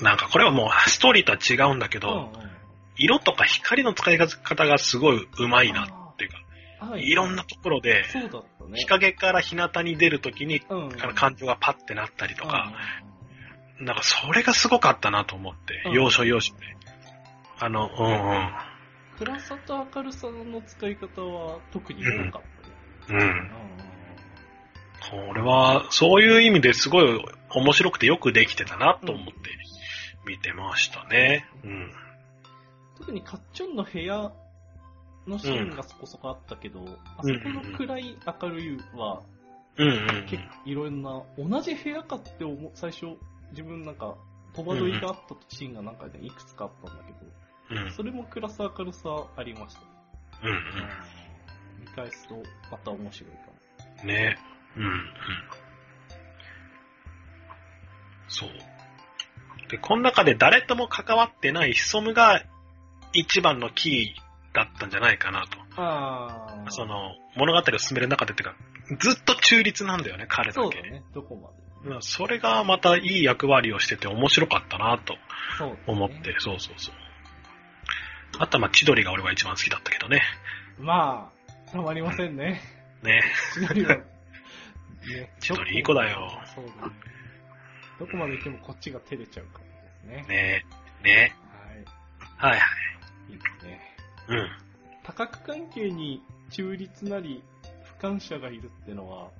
[0.01, 2.49] なんかこれはもうストーリーとは違うんだけど、うんうん
[2.99, 6.31] 色とか光の使い方がすごいうまいなっていう
[6.79, 8.77] か、はいいろんなところで、ね。
[8.77, 12.73] 日陰から日向に出るときに、うん、あの感情がパッてなったりとうんか、
[13.79, 16.59] なんかそれがすごかったなと思ってう、ん要所要所で。
[17.59, 18.51] あの、うんうん。
[19.17, 22.41] 暗さと明るさの使い方は特に良かっ
[23.07, 23.19] たね。
[23.19, 23.51] うん。
[25.11, 29.33] これは、そういう意味ですごい面白くてよくできてたなと思って
[30.25, 31.45] 見てましたね。
[31.63, 31.91] うん。
[32.97, 34.31] 特にカッチョンの部屋
[35.27, 36.81] のシーンがそこそこあったけど、
[37.17, 39.21] あそこの暗い明るいは、
[39.77, 43.17] うんうん結構いろんな、同じ部屋かって思う、最初、
[43.51, 44.15] 自分なんか、
[44.53, 47.13] 戸惑いがあったシーンがなんかね、いくつかあったんだけ
[47.75, 47.77] うん。
[47.77, 49.81] うんど、それも暗さ明るさありました。
[50.43, 50.59] うん
[51.79, 52.35] 見返すと、
[52.69, 53.53] また面白いかも。
[54.03, 54.07] うん。
[54.07, 54.37] ね。
[54.79, 55.01] うんうん。
[58.27, 58.49] そう。
[59.69, 62.43] で、この中で誰とも関わってないヒソムが
[63.13, 65.81] 一番のキーだったんじゃないかなと。
[65.81, 66.71] ああ。
[66.71, 68.55] その、物語を進める中でっていうか、
[68.99, 70.61] ずっと中立なんだよね、彼だけ。
[70.61, 71.55] そうだね、どこまで。
[71.55, 75.15] うんそれがまたいい役割をしてて面白かったなと
[75.87, 76.95] 思って、そうそうそう。
[78.37, 80.21] あとはまあ、千鳥が俺は一番好きだったけどね。
[80.77, 81.31] ま
[81.67, 82.61] あ、たまりませんね。
[83.01, 83.21] ね。
[83.53, 83.97] 千鳥は。
[85.07, 86.29] ね、千鳥いい子だよ。
[86.55, 86.93] そうだね。
[87.99, 90.35] どこまで行ってもこっちが照れちゃうからですね。
[90.35, 90.65] ね
[91.03, 91.35] ね
[92.37, 92.51] はい。
[92.51, 92.65] はいは
[93.29, 93.31] い。
[93.31, 93.81] いいですね。
[94.29, 94.49] うん。
[95.03, 97.43] 多角関係に中立なり、
[97.99, 99.31] 俯瞰者がいるってのは、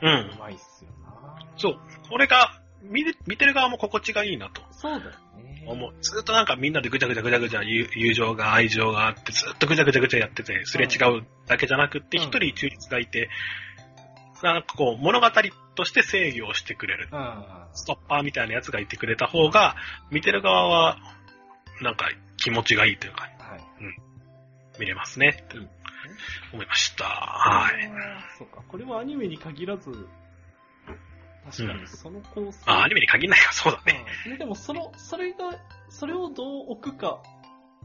[0.00, 0.06] う。
[0.06, 1.38] うんまいっすよな。
[1.56, 1.80] そう。
[2.08, 5.10] これが、見る見てる側も心地がいいなとそうだよ
[5.42, 5.64] ね。
[5.66, 5.94] 思う。
[6.00, 13.28] ずっとなんかみんなでぐちゃぐちゃぐちゃぐちゃ友友情が愛情があって、ずっとぐちゃぐちゃぐちゃやってて、すれ違うだけじゃなくって、うん一人中立がいて、
[14.42, 15.26] なんかこう、物語
[15.74, 17.08] として制御をしてくれる。
[17.12, 17.44] うん。
[17.72, 19.76] ストッパーみたいなやつがいてくれた方が、
[20.10, 20.98] 見てる側は、
[21.80, 23.60] なんか気持ちがいいというか、はい。
[24.78, 25.72] 見れますね、っていいですね。
[26.52, 27.04] 思いました。
[27.04, 27.90] はい。
[28.38, 28.62] そうか。
[28.68, 29.90] これはアニメに限らず、
[31.50, 32.58] 確かにその構成。
[32.66, 34.04] あ、アニメに限らないからそうだね。
[34.26, 35.38] うんでも、その、それが、
[35.88, 37.22] それをどう置くか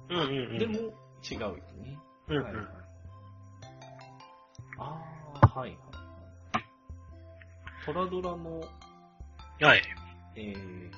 [0.09, 0.57] うんうんうん。
[0.59, 0.75] でも
[1.23, 1.97] 違うよね。
[2.27, 2.65] うんうんはいはい。
[4.79, 5.03] あ
[5.41, 5.79] あ、はいはい。
[7.85, 8.61] トラドラの、
[9.59, 9.81] はい。
[10.35, 10.91] えー、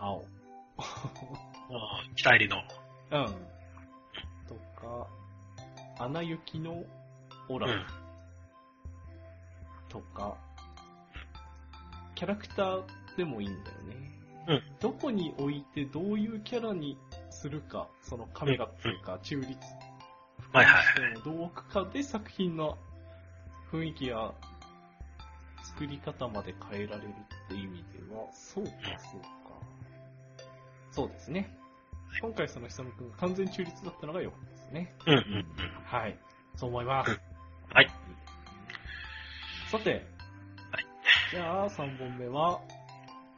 [0.00, 0.24] 青。
[1.70, 2.56] あー北入りの。
[3.12, 3.26] うん。
[4.48, 5.06] とか、
[6.00, 6.82] アナ雪の
[7.48, 7.86] オラ、うん。
[9.88, 10.36] とか、
[12.16, 12.84] キャラクター
[13.16, 13.94] でもいいんだよね。
[14.46, 16.98] うんどこに置いてどういうキャラに
[17.30, 19.56] するか、そのカメラっていうか、中立。
[20.52, 20.84] はいはい
[21.24, 22.76] どう置くかで作品の
[23.72, 24.32] 雰囲気や
[25.74, 28.70] 作り方まで変えられるって意味では、そうか、
[29.10, 29.28] そうか。
[30.92, 31.58] そうですね。
[32.20, 34.94] 今回その久野くんが完全中立だったのが良かったですね。
[35.06, 35.46] うんうんうん。
[35.84, 36.16] はい。
[36.54, 37.10] そう思います。
[37.72, 37.90] はい。
[39.68, 39.90] さて。
[39.90, 40.00] はい。
[41.32, 42.60] じゃあ、3本目は、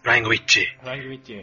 [0.02, 0.66] フライングウィッチ。
[0.80, 1.42] フライングウィッチ。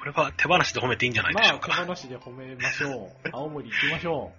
[0.00, 1.86] これは手放しで褒めていいんじゃないでしょうまあ、手か。
[1.86, 3.28] 放しで褒めましょう。
[3.32, 4.32] 青森行きましょ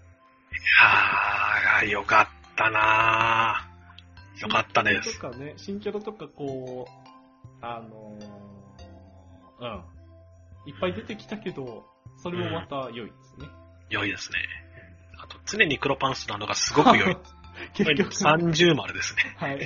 [0.82, 3.67] あー、よかったなう。
[4.42, 7.08] よかったですとかね、新キャラとかこう、
[7.62, 9.84] あのー、うん。
[10.70, 11.86] いっぱい出てきたけど、
[12.18, 13.48] それもまた良いですね。
[13.90, 14.40] 良いですね。
[15.18, 17.18] あと、常に黒パンツなのがすごく良い。
[17.74, 19.36] 結局、30丸ですね。
[19.38, 19.60] はい。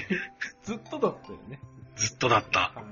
[0.63, 1.59] ずっとだったよね。
[1.95, 2.71] ずっとだった。
[2.73, 2.85] いはい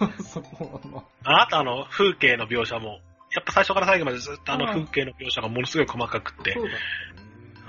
[0.00, 1.04] やー そこの。
[1.24, 3.00] あなたあの風景の描写も、
[3.32, 6.78] やっぱ最初から最後までずっとあのうん風景の描写がものすごい細かくってそ、うだね。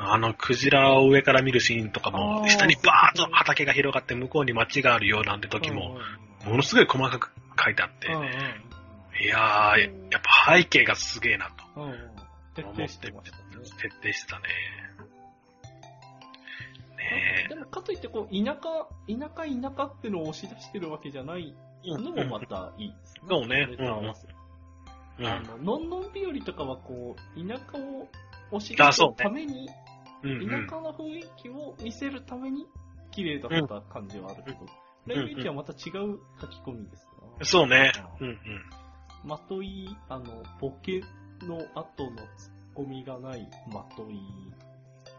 [0.01, 5.97] あのクジラを上から見るシーンとかも下にバーッと畑が広がって向こうに街があるようなんて時も、
[6.45, 7.31] ものすごい細かく
[7.61, 8.07] 書いてあって、
[9.21, 11.65] いやー、やっぱ背景がすげえなと。
[12.55, 13.43] 徹底してましたね。
[13.81, 14.43] 徹底してたね。
[16.95, 21.91] ねでも、かといって、こう、田舎、田舎、田舎ってのを押し出してるわけじゃないえ。
[21.91, 23.21] のもまたいいですね。
[23.29, 23.67] そうね
[25.19, 25.27] うん。
[25.27, 28.07] あの、のんのん日和とかは、こう、田舎を
[28.51, 29.69] 押し出すために、
[30.21, 32.67] 田舎の雰囲気を見せるために、
[33.11, 34.57] 綺麗だった感じはあるけど、
[35.05, 37.07] レイウェイチはまた違う書き込みです
[37.39, 37.45] な。
[37.45, 37.91] そうね。
[38.19, 38.37] うんうん。
[39.23, 41.01] まとい、あの、ボケ
[41.41, 44.19] の後のツッコミがないまとい、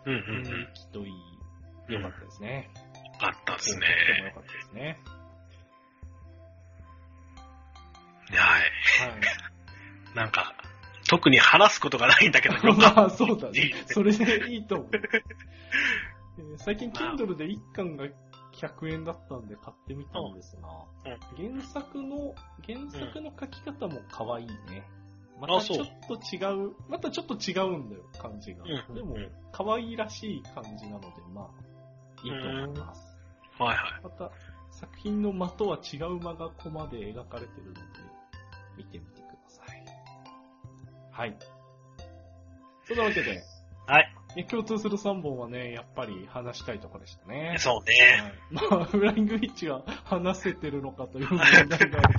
[0.06, 0.66] うんうん雰うん囲。
[0.74, 1.12] 気といい、
[1.88, 2.70] うん良かったですね。
[3.20, 3.86] あったですね。
[3.86, 4.98] とっても良かったですね。
[8.30, 9.10] はい。
[9.10, 9.20] はい。
[10.14, 10.54] なんか、
[11.10, 12.54] 特に話すことがないんだけど。
[12.72, 13.72] まあ、そうだね。
[13.86, 14.90] それでいいと思う。
[16.38, 18.06] えー最近、Kindle で1巻が
[18.52, 22.32] 100円だったんで買ってみたんですが、うん原作の、
[22.64, 24.88] 原作の書き方も可愛いね。
[25.40, 28.62] またちょっと違う、またちょっと違うんだよ、感じが。
[28.62, 31.46] うんでもうん、可愛いらしい感じなので、まあ、
[32.22, 33.18] いいと思います。
[33.58, 34.00] はいはい。
[34.04, 34.30] また、
[34.70, 37.80] 作品の間とは違う間がコマで描かれてるので、
[38.76, 39.19] 見てみて。
[41.20, 41.36] はい。
[42.88, 43.42] そんなわけで、
[43.86, 44.14] はい。
[44.36, 47.56] ね共通する3本はね、やっぱり話したいところでしたね。
[47.58, 48.22] そうね。
[48.58, 51.98] はいまあ、フライングウィッチは話せてるのかという問題があるけど。
[51.98, 52.10] はい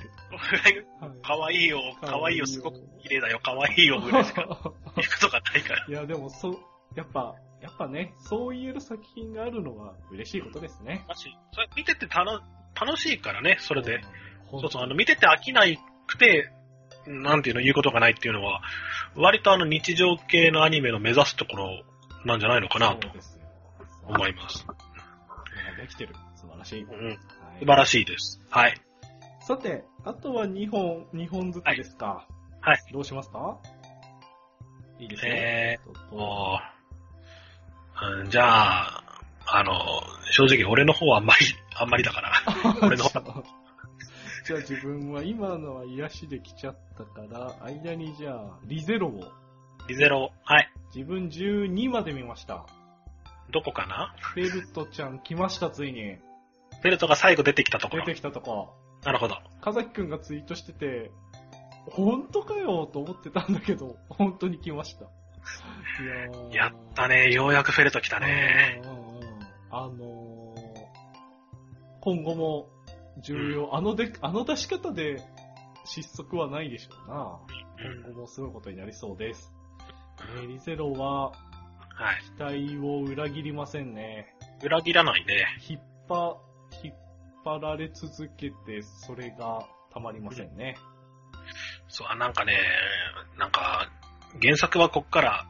[1.24, 4.72] かわいいよ、かわいいよ、すごく綺麗だよ、かわいいよ、 ぐらいしか言うこ
[5.20, 5.86] とがないから。
[5.88, 6.58] いや、でも、そう、
[6.96, 11.06] やっぱ、やっぱね、そう言える作品があるのは嬉しいことですね。
[11.08, 12.44] だしそれ見てて楽
[12.80, 14.02] 楽しいからね、それで。
[14.52, 16.52] そそうそう、あの、見てて飽きないくて、
[17.08, 18.62] なんていうの、言うことがないっていうのは、
[19.16, 21.84] 割とあの、日常系のアニメの目指すところ
[22.26, 23.08] なんじゃないのかなと
[24.08, 24.66] 思います。
[25.80, 26.16] できてる。
[26.36, 26.84] 素晴らしい。
[26.84, 27.20] うん、はい
[27.60, 28.42] 素晴らしいです。
[28.50, 28.82] はい。
[29.42, 32.28] さて、あとは2本、2本ずつですか？
[32.62, 32.80] はい。
[32.92, 33.58] どうしますか？
[35.00, 35.32] いいですよ。
[35.34, 36.60] えちょっと
[38.20, 38.44] うんじゃ
[38.84, 39.04] あ、
[39.48, 39.74] あの、
[40.32, 42.32] 正直俺の方はあんまり、あんまりだから。
[42.82, 43.20] 俺の方
[44.46, 49.32] じゃあ自分は今のは癒しできちゃったから、間にじゃあ、リゼロを、
[49.88, 50.72] リゼロ、はい。
[50.96, 52.66] 自分12まで見ました。
[53.52, 54.14] どこかな？
[54.20, 56.16] フェルトちゃん来ました、ついに。
[56.16, 58.06] フェルトが最後出てきたところ。
[58.06, 58.74] 出てきたとこ。
[59.04, 59.36] なるほど。
[59.62, 61.12] かざきくんがツイートしてて、
[61.90, 65.06] 本当かよと思ってたんだけど、本当に来ました。
[65.06, 65.08] い
[66.06, 67.32] やーやったね。
[67.32, 68.82] ようやくフェルト来たね。
[69.70, 70.42] あのー
[72.04, 72.68] 今後も
[73.19, 75.21] 重要、あので、あの出し方で
[75.86, 77.39] 失速はないでしょうな。
[77.84, 79.52] うん今後もすごいことになりそうです。
[80.36, 81.32] えーリゼロは
[82.02, 82.67] はい。
[82.69, 84.36] 期待を裏切りませんね。
[84.63, 85.45] 裏切らないね。
[85.67, 86.41] 引っ張、
[86.84, 86.95] 引っ
[87.45, 90.78] 張られ続けて、それがたまりませんね。
[91.89, 92.58] そう、あなんかね、
[93.38, 93.89] なんか、
[94.41, 95.47] 原作はこっから、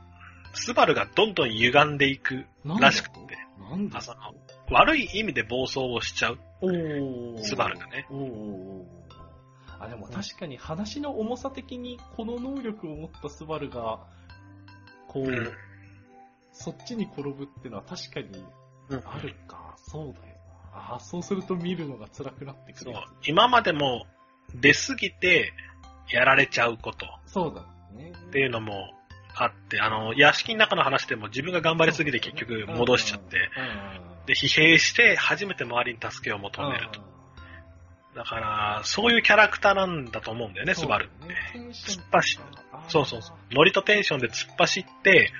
[0.54, 4.20] スバルがどんどん歪んでいくらしくて、なんであその
[4.72, 6.40] 悪い意味で暴走をしちゃう、
[7.44, 8.08] スバルがね。
[9.80, 14.00] あ、でも確かに話の重さ的にこの能力を持ったスバルが、
[15.08, 15.52] こう、うん
[16.54, 18.28] そっちに転ぶってのは確かに
[18.90, 19.74] うんあるか。
[19.78, 20.36] そうだよ
[20.74, 20.96] な。
[20.96, 22.94] あそうすると見るのが辛くなってくる。
[23.26, 24.06] 今までも
[24.54, 25.54] 出すぎて
[26.10, 28.12] やられちゃうことそうだね。
[28.12, 28.94] っていうのも
[29.36, 33.50] あって、あの、屋敷の中の話でも自分が頑張りすぎて結局戻しちゃって、
[34.26, 37.02] で、疲弊して初めて周りに助けを求めると。
[38.16, 41.60] だから、そういうキャラクターなんだと思うんだよね、スバルって。
[41.70, 42.42] 突っ走っ
[42.90, 43.38] そうそうそう。
[43.52, 45.32] ノリとテンションで突っ走って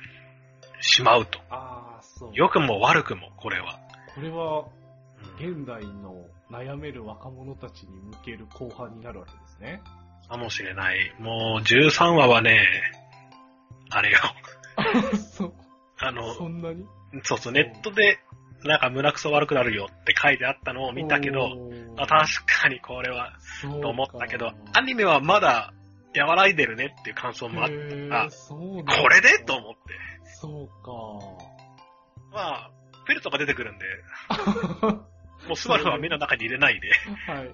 [0.80, 1.40] しまうと。
[1.50, 2.32] ああ、そう。
[2.34, 3.80] 良くも悪くも、これは。
[4.16, 4.82] これは、うん
[5.38, 9.82] 現代の悩める若者たちに向ける後半になるわけですね。
[10.28, 11.14] かもしれない。
[11.20, 12.68] もう13話はね、
[13.90, 14.18] あれよ。
[15.34, 15.54] そ、
[16.00, 16.86] あの、そんなに？
[17.24, 18.20] そうそう、ネットで、
[18.64, 21.50] なんか胸くそ悪くなるよって書いてあったのを見たけど、
[21.98, 23.34] あ確かにこれは、
[23.82, 25.74] と思ったけどか、アニメはまだ
[26.16, 29.80] 和らいでるねっていう感想もあっへーあそうなんだこれでと思って。
[30.40, 30.70] そう
[32.34, 32.72] まあ、
[33.06, 33.86] フェルトが出てくるんで、
[34.80, 34.88] か。
[35.48, 36.90] もうスバルは目の中に入れないで、
[37.28, 37.46] はい。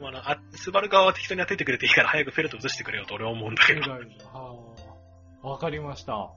[0.00, 3.80] もうあスバル側は適当に当ててくれていいから早くフェルト移してくれよと俺は思うんだけど。
[5.42, 6.30] わかりました。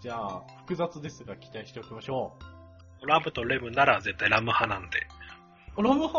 [0.00, 2.38] じゃあ、複雑ですが期待しておきましょ
[3.04, 5.06] ラブとレムなら絶対ラム派なんで。
[5.76, 5.82] う。
[5.82, 6.18] ラム派？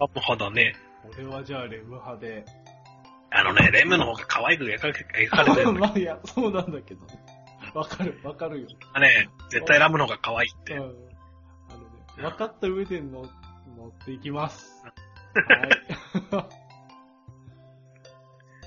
[0.00, 0.74] ラム派だね。
[1.04, 2.44] 俺はじゃあレム派で。
[3.30, 7.20] あのね、レムの方が可愛く描か描かれてる まあいや、そうなんだけどね。
[7.74, 8.66] わかる、わかるよ。
[8.66, 9.28] けどね。
[9.50, 10.74] 絶対ラムの方が可愛いって。
[10.74, 10.82] うん。
[10.82, 10.98] あのね、
[12.16, 13.22] 分かった上での
[13.76, 14.84] 乗っていきます。
[16.34, 16.48] は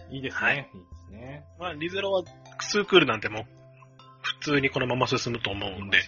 [0.09, 0.15] い。
[0.15, 0.45] いいですね。
[0.45, 0.69] はいい、いで
[1.07, 1.45] すね。
[1.59, 2.23] まあ、リゼロは、
[2.59, 3.45] ツークールなんてもう、
[4.21, 5.97] 普通にこのまま進むと思うんで。
[5.97, 6.03] うん。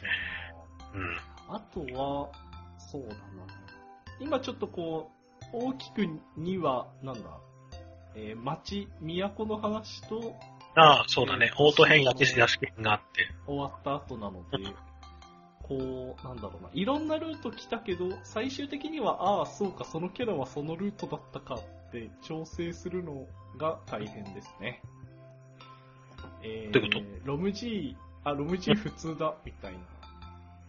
[1.48, 2.30] あとは、
[2.78, 3.16] そうだな。
[4.20, 5.12] 今ちょっとこ
[5.54, 7.22] う、大きくには、なんだ、
[8.16, 10.36] えー町、都の話と
[10.76, 11.52] ああ、そうだね。
[11.58, 13.30] オート編や屋敷編があって。
[13.48, 14.74] 終わった後なので、
[15.64, 23.26] こう、なんだろうな、いろんなルート来たけど、最終的には、ああ、そうか、そのキャラはそのルートだったかって調整するの
[23.58, 24.82] が大変ですね。
[26.44, 29.80] えー、どういうこロム G、あ、ロム G 普通だ、みたいな。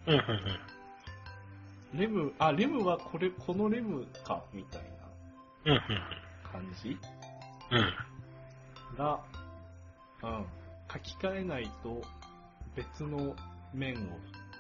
[0.07, 1.99] うん、うん、うん。
[1.99, 4.83] レム、あ、レムはこれ、このレムか、みたい
[5.67, 5.81] うん、な
[6.53, 6.97] 感じ？
[7.71, 7.79] うん。
[7.79, 8.97] うん。
[8.97, 9.21] が、
[10.23, 10.47] うん、
[10.93, 12.03] 書き換えないと
[12.75, 13.35] 別の
[13.75, 13.99] 面を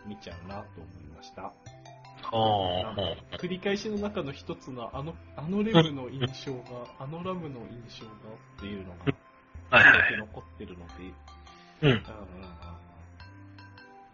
[0.06, 1.42] 見ちゃうなと思いました。
[1.42, 1.52] あ
[2.32, 2.96] あ、
[3.38, 8.12] 繰り返しの中の一つのあの、あのレムの印象が、 あのラムの印象が
[8.56, 9.14] っていうのが、う。
[9.70, 10.92] はいはい残ってるので、
[11.82, 11.90] うん。
[11.90, 12.66] うんうんうんうん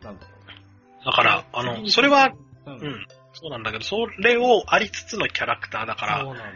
[0.03, 0.62] なんだろう。
[1.05, 2.33] だから、あの、それは、、
[2.67, 3.07] うん、うん。
[3.33, 6.55] そうなんだけど、それをありつつのキャラクターだから、そうなんだよ。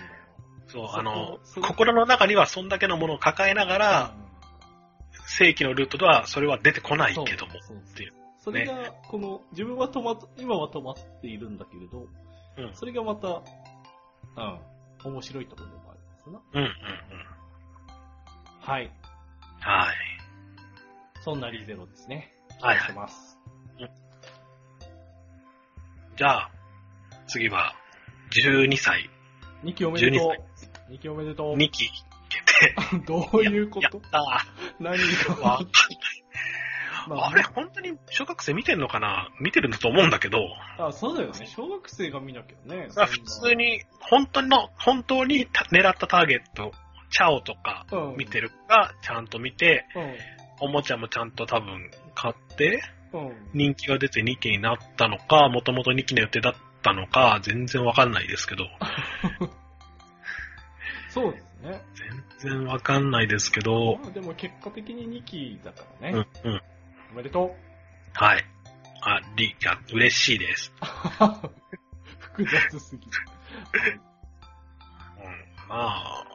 [0.69, 4.15] そう、あの心の中にはそんだけのものを抱えながら、
[5.27, 8.13] 正規のルートではそれは出てこないけども、っていう。
[8.39, 12.07] それが、この、自分は止まっ、今は止まっているんだけれど、
[12.59, 12.75] うん。
[12.75, 13.43] それがまた、
[14.37, 16.41] うん、面白いところでもありますな。
[16.53, 16.73] うん、うん、うん。
[18.61, 18.91] はい。
[19.61, 19.97] はい。
[21.23, 22.33] そんなリゼロですね。
[22.61, 23.37] はいます。
[26.17, 26.51] じゃあ、
[27.27, 27.75] 次は、
[28.31, 29.11] 12歳、
[29.65, 30.21] 2期おめでと12
[30.91, 30.93] う。
[30.95, 31.57] 2期おめでとう。
[31.57, 31.91] 2期
[33.07, 33.83] どういうこと？
[33.83, 34.47] やった
[34.81, 35.41] 何ー。
[35.41, 35.47] が？
[35.47, 35.61] わ
[37.09, 39.29] まああれ、本当に小学生見てんのかな？
[39.41, 40.39] 見てるんだと思うんだけど、
[40.79, 41.47] あ、そうだよね。
[41.47, 42.89] 小学生が見なきゃね。
[42.97, 46.73] まあ普通に、本当の、本当にた狙ったターゲット、
[47.11, 50.09] チャオとかうん見てるか、ちゃんと見て、そんな。
[50.61, 52.79] おもちゃもちゃんと多分買って、うん。
[52.79, 52.81] うん。
[53.53, 58.65] 人気が出て2期になったのか、もともと2期の予定だったのか、全然わかんないですけど、
[61.09, 61.83] そうですね。
[62.41, 66.27] 全然わかんないですけど、まあでも結果的に2期だからね。
[66.45, 66.63] うん、うん。
[67.13, 67.57] おめでと
[68.13, 68.45] はい。
[69.03, 70.73] あ、り、いや、嬉しいです。
[70.83, 70.85] う。
[72.37, 73.13] 複雑すぎる。
[75.19, 75.69] うん。
[75.69, 76.27] まあ、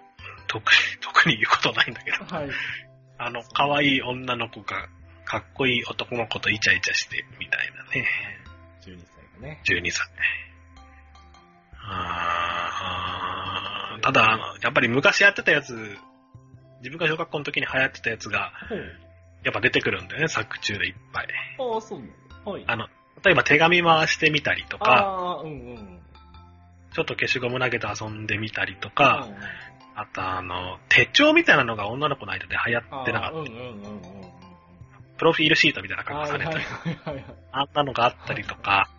[0.47, 2.49] 特に、特に言うことないんだけど、はい。
[3.17, 4.87] あの、可愛い女の子が、
[5.25, 8.05] かっこいい男の子とイチャイチャして、みたいなね。
[8.85, 9.61] 12歳がね。
[9.65, 10.07] 12歳。
[11.83, 15.73] あーただ、あの、やっぱり昔やってたやつ、
[16.79, 18.79] 自分が小学校の時に流行ってたやつが、ほう。
[19.43, 21.27] やっぱ出てくるんだよね、作中でいっぱい。
[21.59, 22.05] ああ、そうな
[22.45, 22.51] の。
[22.51, 22.63] はい。
[22.67, 22.87] あの、
[23.23, 25.99] 例えば手紙回してみたりとか、ああ、うんうん。
[26.93, 29.35] ちょっと消しゴム投げて遊んでみたりとうんか、うん
[29.93, 33.39] あとあの、手帳みたいなのが女の子の間で流行ってなかった。
[33.39, 33.61] うんうんうんうん。
[35.21, 37.25] プロフィールシートみたいな格好はいはいされたり、はい。
[37.51, 38.89] あんなのがあったりとか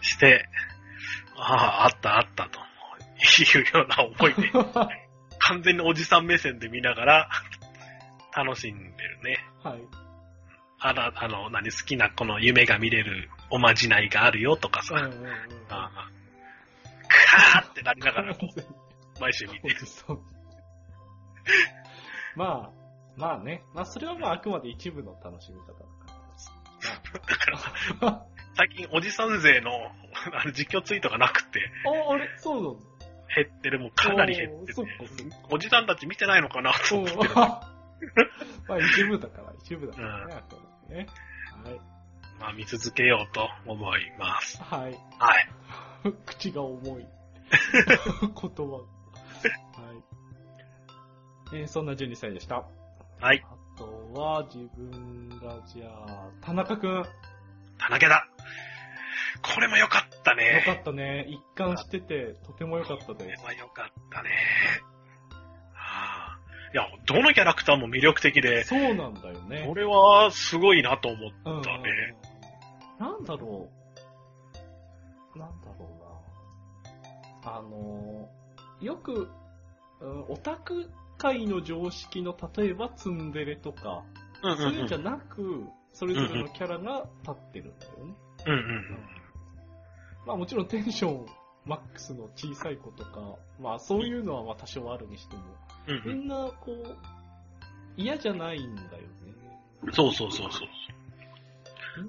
[0.00, 0.48] して、
[1.36, 4.50] ああ、あったあったというような思いで、
[5.38, 7.30] 完全におじさん目線で見ながら、
[8.36, 9.38] 楽しんでるね。
[9.62, 9.82] はい。
[10.80, 15.32] あら、あの、何好きなこの夢が見れるおまじないがあるよとかさ、うんうんうん。
[15.70, 18.34] あーってなりながら
[19.20, 19.76] 毎週見てる。
[22.34, 22.83] まあ、
[23.16, 23.62] まあね。
[23.74, 25.74] まあそれはまああくまで一部の楽しみ方だ
[27.20, 28.08] から。
[28.08, 29.70] あ、 最近おじさん勢の
[30.32, 31.60] あの実況ツイートがなくて、
[32.10, 32.86] あれ、そうなんだ。
[33.34, 34.82] 減ってる、もうかなり減ってて
[35.50, 37.34] おじさんたち見てないのかなと思ってる。
[37.34, 37.70] ま
[38.68, 40.56] あ一部だから、一部だからね、あく
[42.40, 44.62] まあ見続けようと思います。
[44.62, 44.80] はい。
[44.82, 44.92] はい。
[44.92, 46.12] はい。
[46.26, 47.06] 口が重い。
[48.20, 48.72] 言葉。
[48.72, 48.82] は
[51.52, 51.56] い。
[51.56, 52.64] えーそんな12歳でした。
[53.24, 53.42] はい。
[53.48, 56.90] あとは、自分が、じゃあ、田中くん。
[56.90, 57.06] よ
[57.78, 58.28] 田中だ。
[59.54, 60.62] これも良かったね。
[60.66, 61.24] かったね。
[61.30, 63.42] 一貫してて、とても良かったこれです。
[63.42, 64.28] は良かったね。
[65.72, 66.38] はあ、
[66.74, 69.64] いや、どのキャラクターも魅力的で、そうなんだよね。
[69.66, 72.16] これはすごいなと思っうんうんうんたね。
[73.00, 73.70] なんだろ
[75.34, 75.38] う。
[75.38, 76.22] なんだろ
[77.42, 77.52] うな。
[77.56, 78.28] あの、
[78.82, 79.30] よく、
[80.00, 80.90] うんオタク
[81.24, 84.04] 界の常識の、例えばツンデレとか、
[84.42, 85.64] うんそういうんじゃなく、
[85.94, 88.14] それぞれのキャラが立ってるんだよね。
[88.46, 88.98] うんうん
[90.26, 91.26] まあもちろんテンション
[91.66, 95.42] マックスの小さい子とか、まあそういうのはまあ多少あるにしても、
[95.88, 96.96] うんうんみんなこう、
[97.96, 98.98] 嫌じゃないんだよね。
[99.84, 99.92] うん。
[99.94, 100.68] そうそうそうそう。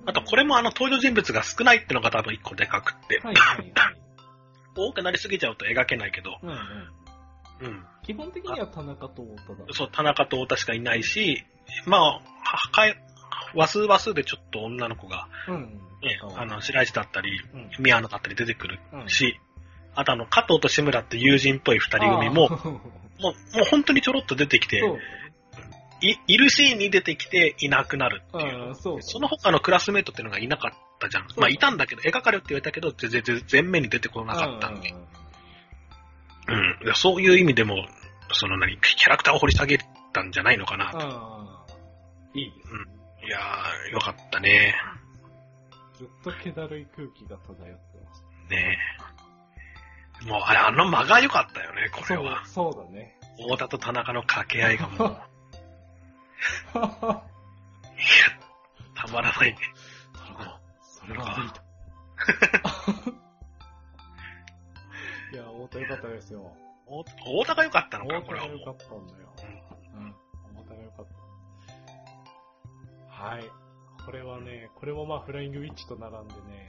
[0.06, 3.96] あとこれもあの登場人物が少ないってのが多分一個でかくって、はいはいはい。
[4.78, 6.58] 多くなりすぎちゃうと描けないけど、うんうん。
[7.62, 7.86] うん。
[8.04, 9.74] 基本的には田中と太田だ。
[9.74, 11.44] そう、田中と太田しかいないし、
[11.86, 12.22] まあ、は
[12.72, 12.96] かい、
[13.56, 15.80] 和数和数でちょっと女の子が、うん。
[16.02, 19.40] ねあの、白石だったり、うん宮野だったり出てくるうんし、
[19.96, 23.34] あとあの、加藤と志村って友人っぽい二人組も、もう、もう
[23.70, 24.82] 本当にちょろっと出てきて。
[26.02, 28.68] い、いるシーンに出てきていなくなるっていう。
[28.68, 29.02] うん、そう。
[29.02, 31.28] その他のクラスメートっていうのがいなかったじゃん。
[31.38, 34.94] まあ、いたんだけど、描かれるって言われたけど、全然全全面に出てこなかったんで。
[36.48, 36.86] うんうん。
[36.86, 37.88] いやそういう意味でも、
[38.32, 39.80] その何、キャラクターを掘り下げ
[40.14, 40.98] たんじゃないのかなと。
[41.00, 41.74] ああ。
[42.34, 42.80] いいですね。
[43.28, 44.76] いやー、よかったね。
[45.98, 47.66] ずっと気だるい空気が漂って
[48.06, 48.24] ます。
[48.50, 48.78] ね
[50.28, 52.46] もう、あれ、あの間が良かったよね、これは。
[52.46, 53.18] そう、そうだね。
[53.38, 55.22] 大田と田中の掛け合いがもう、
[58.96, 59.58] たまらないね。
[60.82, 61.64] それは無理だ。
[65.66, 66.56] いや、太田よかったですよ。
[66.88, 67.04] 大
[67.42, 68.58] 大田が良かったのか、これはもう。
[68.58, 69.36] が良かったんだよ。
[69.96, 70.16] うん。
[70.56, 71.06] 太田が良かっ
[73.08, 73.24] た。
[73.24, 73.50] はい。
[74.06, 76.68] これはね、これもまあフライングウィッチと並んでね、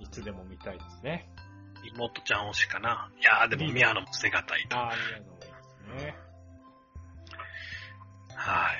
[0.00, 1.28] いつでも見たいですね。
[1.94, 3.10] 妹ちゃん推しかな。
[3.20, 4.76] いやー、でも宮野も捨てがたいと。
[4.76, 5.46] ああ、宮野もいいで
[6.00, 6.16] すね。
[8.34, 8.76] はい。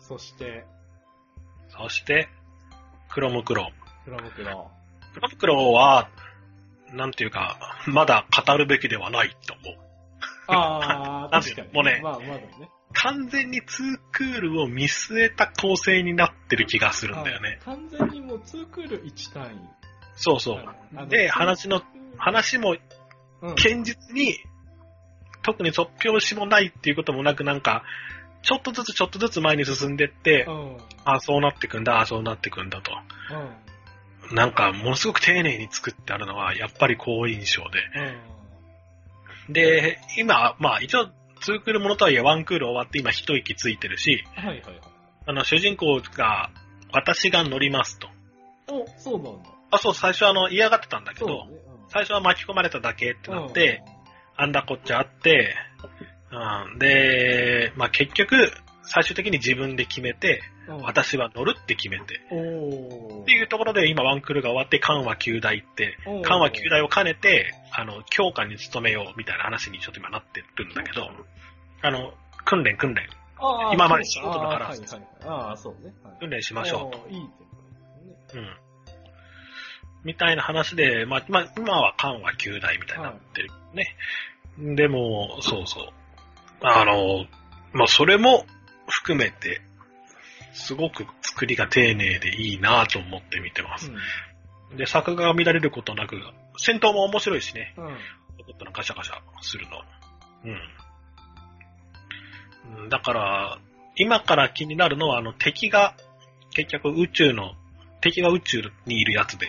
[0.00, 0.64] そして、
[1.68, 2.28] そして、
[3.08, 3.70] クロムクロ。
[4.04, 4.70] フラムクロ。
[5.14, 6.08] クロムクロは、
[6.92, 9.92] なんていうか、まだ語るべきではないと思う。
[10.48, 11.72] ああ、 確かに。
[11.72, 12.70] もうねまあ、まだね。
[12.94, 17.58] 完全にツークールを見据えた構成になってる気がするんだよね。
[17.62, 19.48] あ完全にもう2クール1単位。
[20.14, 21.08] そうそう。
[21.08, 21.82] で話の、
[22.18, 22.76] 話も
[23.42, 24.38] うん、堅実に、
[25.42, 27.82] 特に突拍子もないっていうこともなく、なんか、
[28.42, 30.54] ちょっとずつちょっとずつ前に進んでって、うん。
[30.54, 30.76] うん。
[31.04, 32.92] あそうなってくんだ、あそうなってくんだと。
[34.32, 37.80] なんか、ものすごく丁寧に作ってあるのは、やっぱり好印象で。
[39.48, 39.52] うん。
[39.52, 41.08] で、今、まあ一応、
[41.40, 44.80] ツークールものとはいえワンクール終わって今一息ついてるし、はいはいはい。
[45.26, 46.50] あの、主人公が、
[46.92, 48.08] 私が乗りますと。
[48.68, 49.50] お、そうなんだ。
[49.70, 51.56] あ、そう、最初あの、嫌がってたんだけど、ね。
[51.66, 53.82] うん最初は巻き込まれただけってなって、、
[54.34, 55.54] あんだこっちゃあって、
[56.30, 58.50] うん、で、まあ結局、
[58.82, 71.08] 最終的に自分で決めて、うん、私は乗るって決めて、っていうところで今ワンクールが終わって、緩和9大って、緩和9大を兼ねて、あの、強化に努めようみたいな話にちょっと今なってるんだけど、
[71.82, 72.12] あの、
[72.44, 73.08] 訓練訓練、
[73.72, 74.86] 今まで仕事だからね。
[75.24, 76.18] はい。
[76.20, 77.08] 訓練しましょうと。
[77.08, 78.56] うん。
[80.04, 83.96] みたいな話で、まあ、まあ、今は緩和9大みたいになってるね。
[84.76, 85.88] でも、そうそう。
[86.62, 87.26] あの、
[87.72, 88.44] まあ、それも
[88.88, 89.60] 含めて、
[90.52, 93.90] すごく作りが丁寧でいいなと思って見てます。
[94.76, 96.16] で、作画が乱れることなく、
[96.58, 97.74] 戦闘も面白いしね。
[97.76, 97.86] うん。
[97.86, 97.92] うん。
[97.92, 99.82] ちょっとガシャガシャするの。
[100.44, 100.50] うん。
[100.50, 100.54] う
[102.86, 103.58] んだから、
[103.96, 105.94] 今から気になるのは、あの、敵が、
[106.54, 107.54] 結局宇宙の、
[108.00, 109.48] 敵が宇宙にいるやつで、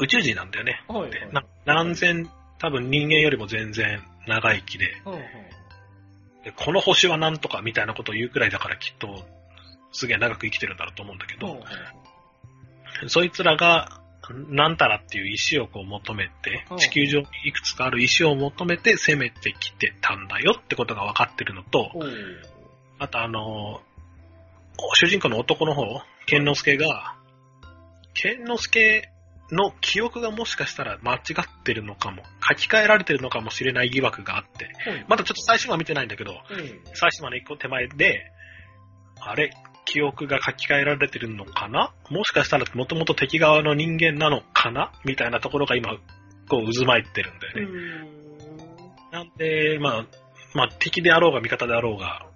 [0.00, 0.84] 宇宙人なんだよね。
[0.88, 1.32] はい、ではい。
[1.32, 5.14] な何千、多分人間よりも全然長生きでうん
[6.56, 9.24] この星はなんとかみたいなことを言うくらいだからきっと、
[9.92, 11.60] すげえ長く生きてるんだろうと思うんだけど、
[13.08, 14.00] そいつらが、
[14.48, 21.90] なんたらっていう石をこう求めてうん、地球上にいくつかある石を求めて攻めてきてたんだよってことが分かってるのと、
[22.98, 23.80] あとあの、
[24.94, 25.84] 主人公の男の方、
[26.26, 27.16] 剣之助が、
[28.12, 29.10] 剣之助
[29.50, 36.36] の記憶がもしかしたら間違ってるのかも、書き換えられてるのかもしれない疑惑があって、はいまだちょっと最新話見てないんだけど、うん
[36.94, 38.30] 最新話の一個手前で、
[39.20, 39.50] あれ、
[39.84, 41.94] 記憶が書き換えられてるのかな？
[42.10, 44.92] もしかしたらもともと敵側の人間なのかな？
[45.04, 45.96] みたいなところが今、
[46.48, 48.18] こう渦巻いてるんだよね。
[49.10, 50.06] なんで、まあ、
[50.54, 52.26] まあ敵であろうが味方であろうが、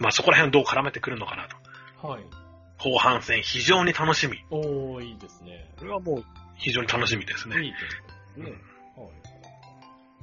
[0.00, 2.08] まあそこら辺をどう絡めてくるのかなと。
[2.08, 2.22] はい。
[2.78, 4.44] 後半戦非常に楽しみ。
[4.50, 5.70] おー、いいですね。
[5.78, 6.24] これはもう
[6.56, 7.62] 非常に楽しみですね。
[7.62, 7.78] いいで
[8.34, 8.50] すね。
[8.96, 9.12] はい。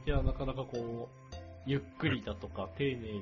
[0.07, 1.35] いや、なかなかこう、
[1.65, 3.21] ゆっくりだとか、丁寧に、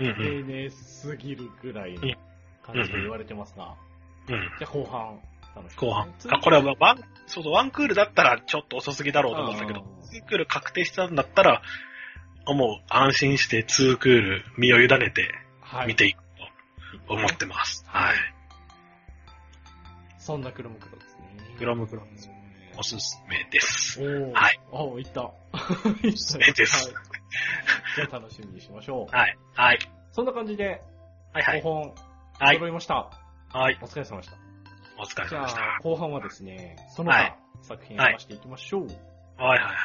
[0.00, 0.16] うんうん。
[0.16, 2.00] 丁寧すぎるぐらいの
[2.62, 3.76] 感じで言われてますが、
[4.28, 4.50] うん。
[4.58, 5.20] じゃあ後半、
[5.54, 6.14] 楽しみ後半。
[6.30, 11.62] あ、これはワン、そうそう、ワンクールだったらちょっと遅すぎだろうと思ったけど、ツークール確定したんだったら、
[12.46, 16.22] もう安心してツークール身を委ねてはい見ていく
[17.06, 17.84] と思ってます。
[17.86, 18.16] はい。
[20.28, 21.56] そんなクロムクロですね。
[21.58, 22.30] クロムクロです。
[22.76, 23.98] おすすめです。
[23.98, 25.22] おお、はい、おお、いった。
[26.04, 26.92] いっめです
[27.96, 29.16] じゃあ楽しみにしましょう。
[29.16, 29.38] はい。
[29.54, 29.78] はい。
[30.12, 30.82] そんな感じで、
[31.32, 31.62] はいは5。
[31.62, 31.94] 本。
[32.52, 33.10] 揃いました。
[33.54, 33.78] はい。
[33.80, 34.36] お疲れ様でした。
[34.98, 38.82] お疲れ様でしゃあ、後半はですね、その他作品を話していきましょう。
[38.82, 38.98] はい
[39.38, 39.76] はいはい。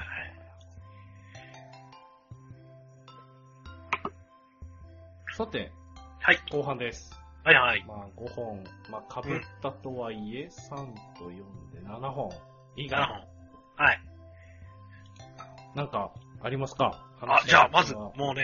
[5.37, 5.71] さて、
[6.19, 7.22] はい後半です。
[7.43, 7.83] はいはい。
[7.85, 8.63] まあ、5本。
[8.89, 10.75] まあ、被ったとはいえ、3
[11.17, 12.29] と4で7本。
[12.77, 13.85] いいか7な本。
[13.85, 14.01] はい。
[15.75, 17.05] なんか、ありますか？
[17.21, 18.43] あ、じゃあ、まず、話もうね、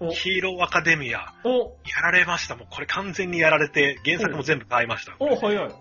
[0.00, 2.56] おヒーローアカデミア、おやられました。
[2.56, 5.14] もうこれ完全にやられて、原作も全部買いました。
[5.18, 5.74] お、早い。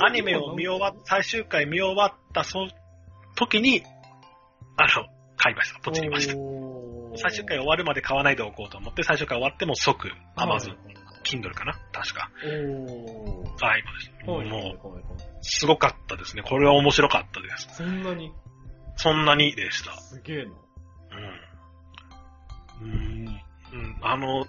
[0.00, 2.68] アニメを見終わっ、最終回見終わったその
[3.36, 3.82] 時に、
[4.76, 5.80] あの、買いました。
[5.80, 6.34] ポチりました。
[6.34, 6.38] た
[7.16, 10.78] 最終回終わるまで買わないでおこうと思って、最終回終わっても即、アマゾン、ン。
[11.40, 11.74] Kindle かな？
[11.92, 12.30] 確か。
[12.44, 13.64] おー。
[13.64, 13.82] はい
[14.24, 16.42] はいはいもう、すごかったですね。
[16.42, 17.68] これは面白かったです。
[17.76, 18.32] そんなに、
[18.96, 19.96] そんなにでした。
[20.00, 20.52] すげえな。
[22.82, 22.90] うん。
[22.90, 23.26] うん。
[23.26, 23.98] うん。
[24.02, 24.46] あの、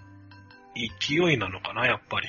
[0.76, 2.28] 勢いなのかな、やっぱり。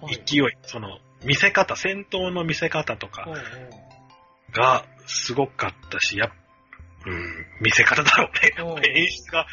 [0.00, 0.42] はい勢い。
[0.62, 3.40] その、見せ方、戦闘の見せ方とかうんうん
[4.52, 6.30] がすごかったし、やっ
[7.04, 8.30] うん、見せ方だろ
[8.66, 8.88] うね。
[8.96, 9.46] 演出が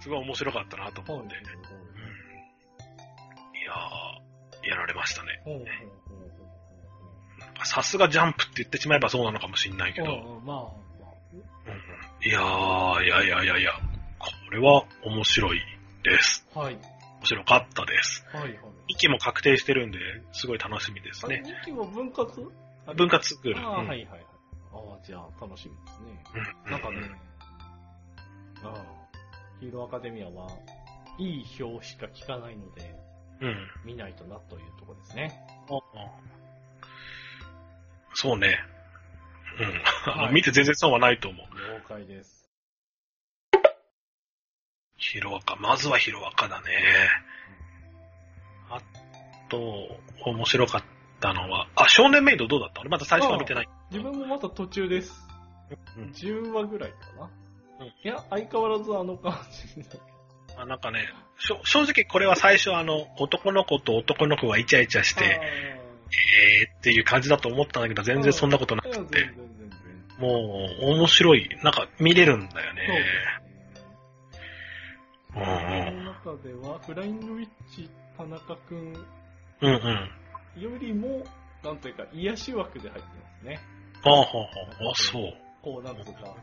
[0.00, 1.34] すごい面白かったなと思って。
[1.34, 1.75] はいうんい
[4.64, 5.42] やられましたね。
[7.64, 10.40] さすがジャンプって言ってしまえばそうなのかもしんないけど。
[10.44, 10.86] まあ、
[12.24, 13.72] いやー、いやいやいやいや、
[14.18, 15.60] これは面白い
[16.02, 16.46] です。
[16.54, 16.74] あ、はい。
[16.74, 16.80] 面
[17.24, 18.24] 白かったです。
[18.32, 18.58] はいはい。
[18.88, 19.98] 息も確定してるんで、
[20.32, 21.42] すごい楽しみですね。
[21.44, 22.52] 2期は分割？
[22.94, 23.58] 分割作る。
[23.58, 24.26] あはいはいはい。
[24.72, 26.24] ああ、じゃあ楽しみですね。
[26.66, 26.98] うんなんかね、
[28.62, 28.74] ああ、
[29.60, 30.50] ヒーローアカデミアは、
[31.18, 32.94] いい表しか聞かないので、
[33.40, 33.70] うん。
[33.84, 35.46] 見ないとなというところですね。
[38.14, 38.58] そうね。
[39.60, 40.12] うん。
[40.12, 41.46] はい見て全然損はないと思う。
[41.46, 42.48] 了解です。
[44.96, 45.56] ヒロアカ。
[45.56, 46.66] まずはヒロアカだね。
[48.70, 48.80] あ
[49.48, 50.82] と、面白かっ
[51.20, 53.68] たのは、あ、少年メイドどうだった俺まだ最初は見てない。
[53.90, 55.26] 自分もまた途中です。
[55.98, 57.30] うん10話ぐらいかな。
[57.80, 59.38] うんいや、相変わらずあの感
[59.74, 60.15] じだけ
[60.56, 60.62] ど。
[60.62, 65.40] あなんかね、正直これは最初あの、男の子と男の子がイチャイチャして、
[66.10, 69.30] えーっていう感じだと思ったんだけど、全然そんなことなくて。
[70.18, 71.48] もう、面白い。
[71.62, 72.88] なんか、見れるんだよね。
[72.88, 73.04] ね。
[75.34, 75.42] うん
[76.24, 78.96] その中では、フライングウィッチ田中くんうん。
[79.60, 80.08] うん
[80.56, 80.62] うん。
[80.62, 81.22] よりも、
[81.62, 83.60] なんというか、癒し枠で入ってますね。
[84.04, 84.46] ああ、はあ、は
[84.88, 85.34] あ、あそう。
[85.62, 86.34] こう、なんつうか、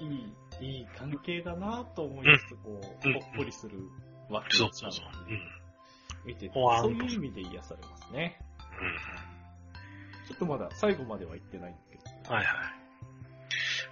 [0.00, 3.78] いい、いい関係だなと思いつつ、こう、うんほっこりする
[4.28, 5.28] 枠そうなのそうそう。
[5.28, 5.40] でうん。
[6.26, 8.38] 見てて、そういう意味で癒されますね。
[10.28, 12.02] ちょっとまだ最後までは行ってないんですけど。
[12.30, 12.36] うん。
[12.36, 12.56] はいはい。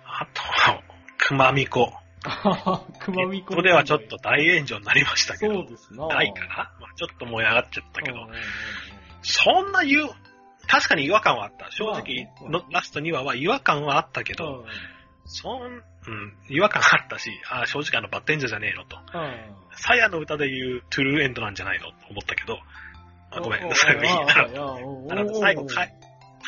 [0.05, 0.83] あとは、
[1.19, 1.93] 熊みこ。
[3.01, 3.49] 熊みこ。
[3.49, 5.63] ここではちょっと大炎上になりましたけそど。
[5.63, 6.07] うですな。
[6.07, 8.43] ないかな、まあ、ちょっと燃え上がっちゃったけどうんうんうんうん。
[9.23, 10.11] そんな言う、
[10.67, 11.71] 確かに違和感はあった。
[11.71, 14.67] 正直まあの、ラスト2話は違和感はあったけど、
[15.25, 18.97] そん、うん、違和感あったし、あ正直あのバッテンジャーじゃねえのと。
[18.97, 19.35] うん
[19.81, 21.87] サヤの歌で言うトゥルーエンドなんじゃないの？
[21.87, 22.59] と思ったけど、
[23.31, 24.11] あごめん、おおそれもいい。
[25.41, 25.67] 最後、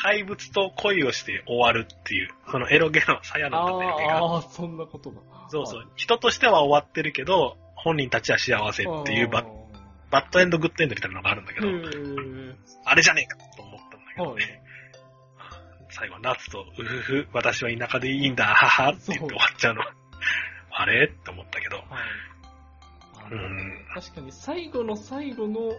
[0.01, 5.21] 怪物と恋をして終わるっていう、そのエロゲのサヤの歌のエロゲが、ああ、そんなことが。
[5.49, 9.45] そうそう、人としては終わってるけど、本人たちは幸せっていうバ
[10.09, 11.67] バッドエンド、グッドエンドみたいなのがあるんだけど、
[12.83, 14.60] あれじゃねえかと思ったんだけどはいね。
[15.91, 19.81] 最後、夏と、うふふ、私は田舎でいいんだ、ははって言って終わっちゃうの。
[20.73, 21.07] あれ？
[21.07, 21.77] って思ったけど。
[21.77, 21.85] はい
[23.31, 23.85] うん。
[23.93, 25.71] 確かに最後の最後の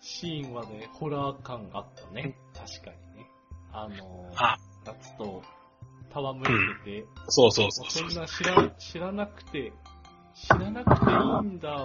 [0.00, 2.36] シーンはね、ホラー感あったね。
[2.54, 3.26] 確かにね。
[3.72, 5.42] あの、あ、夏と
[6.10, 8.10] 戯れてて、そうそうもそううそう。
[8.10, 9.72] そんな知ら知らなくて、
[10.34, 11.84] 知らなくていいんだ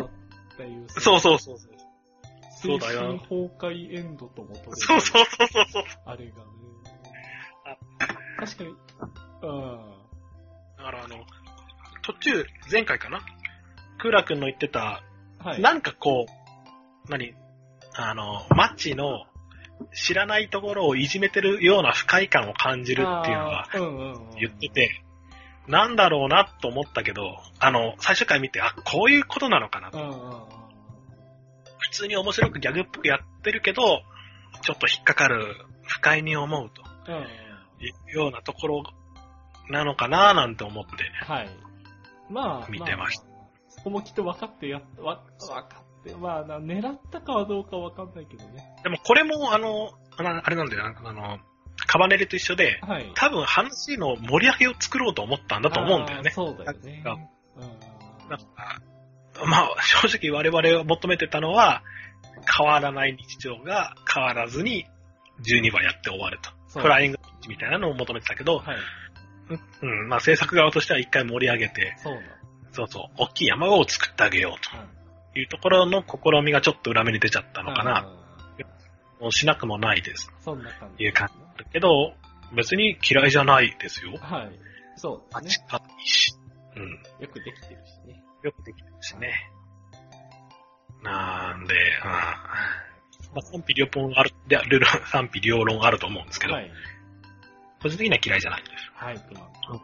[0.54, 2.80] っていう、そうそうそうそう。
[2.80, 5.84] だよ神崩壊エンドとも取れるそうそうそうそうそう。
[6.06, 6.56] あれがね。
[8.38, 8.76] 確かに、うん。
[10.78, 11.18] だからあの、
[12.04, 13.22] 途中、前回かな？
[14.00, 15.04] クーラ君の言ってた、
[15.40, 15.62] はい。
[15.62, 17.34] なんかこう、何？
[17.96, 19.26] あの、マッチの
[19.94, 25.02] 知らないところをいじめてるような不快感を感じるっていうのがあーうんうんうん、言ってて、
[25.68, 29.98] なんだろうなと思ったけど、あの、最終回見て、あ、こういうことなのかなと。
[29.98, 30.40] うんうんうん。
[31.80, 34.02] 普通に面白くギャグっぽくやってるけど、
[34.62, 37.28] ちょっと引っかかる、不快に思うとうんうん。
[37.80, 38.84] いうようなところ
[39.70, 40.92] なのかななんて思って。
[41.26, 41.50] はい。
[42.30, 43.36] まあ、見てましたああ
[43.70, 45.22] そこもきっと分かってや分か
[46.02, 48.76] って、まあな、狙ったかはどうか分かんないけどね。
[48.84, 51.40] でもこれもあの、あれなんだよな、あの、
[51.88, 53.12] カバネリと一緒で、はい。
[53.16, 56.32] 多分話の盛り上げを作ろうと思ったんだと思うんだよね。
[56.32, 57.04] そうだよね。
[57.04, 58.82] なんか
[59.46, 61.84] まあ、正直我々が求めてたのは、
[62.58, 64.86] 変わらない日常が変わらずに
[65.42, 66.80] 12話やって終わると。
[66.80, 67.20] フライング
[67.50, 68.78] みたいなのを求めてたけど、はい。
[69.82, 72.20] うん、まあ制作側としては一回盛り上げて、そう。
[72.72, 74.88] そうそう、大きい山を作ってあげようはい
[75.36, 78.10] というところの試みがちょっと裏目に出ちゃったのかな。
[79.20, 80.32] もうしなくもないです。
[80.40, 81.28] そんな感じ、いう感
[81.58, 82.14] じだけど、
[82.56, 84.18] 別に嫌いじゃないですよ。
[84.18, 84.60] はい。
[84.96, 85.66] そうあですね。
[86.02, 86.36] いし。
[86.78, 86.90] うん。
[87.22, 88.24] よくできてるしね。
[88.44, 89.34] よくできてるしね。
[91.04, 92.10] なんで、うん。
[93.34, 96.72] まあ、賛否両論ある、で、ルール賛否両論あると思うんですけど、はい。
[97.86, 98.92] 個人的には嫌いじゃないです。
[98.96, 99.82] はい、熊うん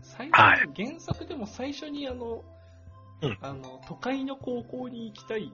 [0.00, 2.42] 最はい初、原作でも最初にあの、
[3.20, 5.52] うんあの、都会の高校に行きたい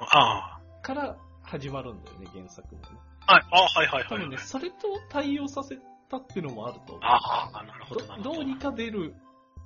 [0.00, 2.88] あから始まるんだよね、原作もね。
[3.28, 3.34] あ。
[3.34, 4.08] はい、ああ、はいはいはい。
[4.08, 4.76] 多分ね、それと
[5.08, 5.78] 対応させ
[6.10, 6.98] たっていうのもあると思う。
[7.04, 8.16] ああ、なるほど、ど。
[8.16, 9.14] どどうにか出る、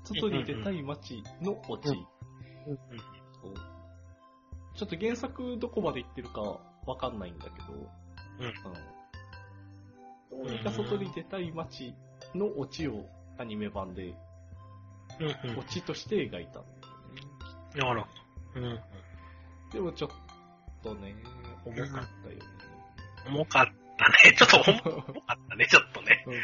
[0.04, 1.88] 外に出たい街のオチ。
[1.88, 2.78] うんうん
[4.74, 6.40] ちょっと原作どこまで行ってるか
[6.86, 7.72] わかんないんだけど、
[8.38, 8.97] うん
[10.30, 11.94] どうにか外に出たい街
[12.34, 13.06] のオチを
[13.38, 14.14] アニメ版で
[15.20, 16.64] うんうんオチとして描いたんだよ
[17.14, 17.80] ね。
[17.80, 18.06] なるほ
[18.60, 18.60] ど。
[18.60, 18.80] うん。
[19.72, 20.10] でもちょっ
[20.82, 21.14] とね、
[21.64, 22.42] 重かったよね。
[23.26, 23.66] 重かっ
[23.96, 24.34] たね。
[24.36, 26.24] ちょっと重かったね、ちょっとね。
[26.26, 26.40] うんうん。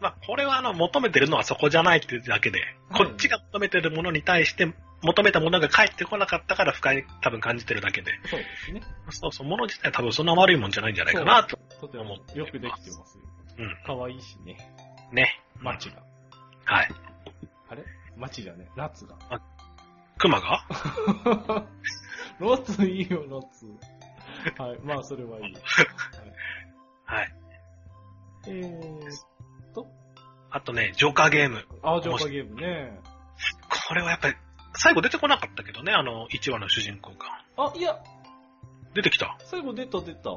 [0.00, 8.12] まあ、これはあの、求めてるのはそこじゃないっていうだけで、はいこっちが求めてるものに対して、求めたものが返ってこなかったから不快に多分感じてるだけで。
[8.24, 8.82] そうですね。
[9.10, 11.58] そうそう、もの自体は多分そんな悪いもんじゃないんじゃないかなと。
[11.80, 13.24] とてもよくできてますよ。
[13.58, 13.76] うん。
[13.86, 14.56] 可愛いしね、
[15.12, 15.40] ね。
[15.60, 16.02] 街が。
[16.64, 16.88] はい。
[17.68, 17.84] あれ？
[18.16, 19.16] 街じゃね、夏が。
[20.18, 20.64] 熊が？
[22.38, 23.66] ロッツいいよ、ロッツ。
[24.60, 25.54] はい、まあそれはいい。
[27.04, 27.34] はい、はい。
[28.46, 29.08] えー
[29.70, 29.86] っと、
[30.50, 31.66] あとね、ジョーカーゲーム。
[31.82, 33.00] あー、ジョーカーゲームね。
[33.88, 34.36] これはやっぱり、
[34.74, 37.44] 最後出てこなかったけどね、あの、1話の主人公が。
[37.56, 37.98] あ、いや、
[38.94, 39.36] 出てきた。
[39.40, 40.30] 最後出た出た。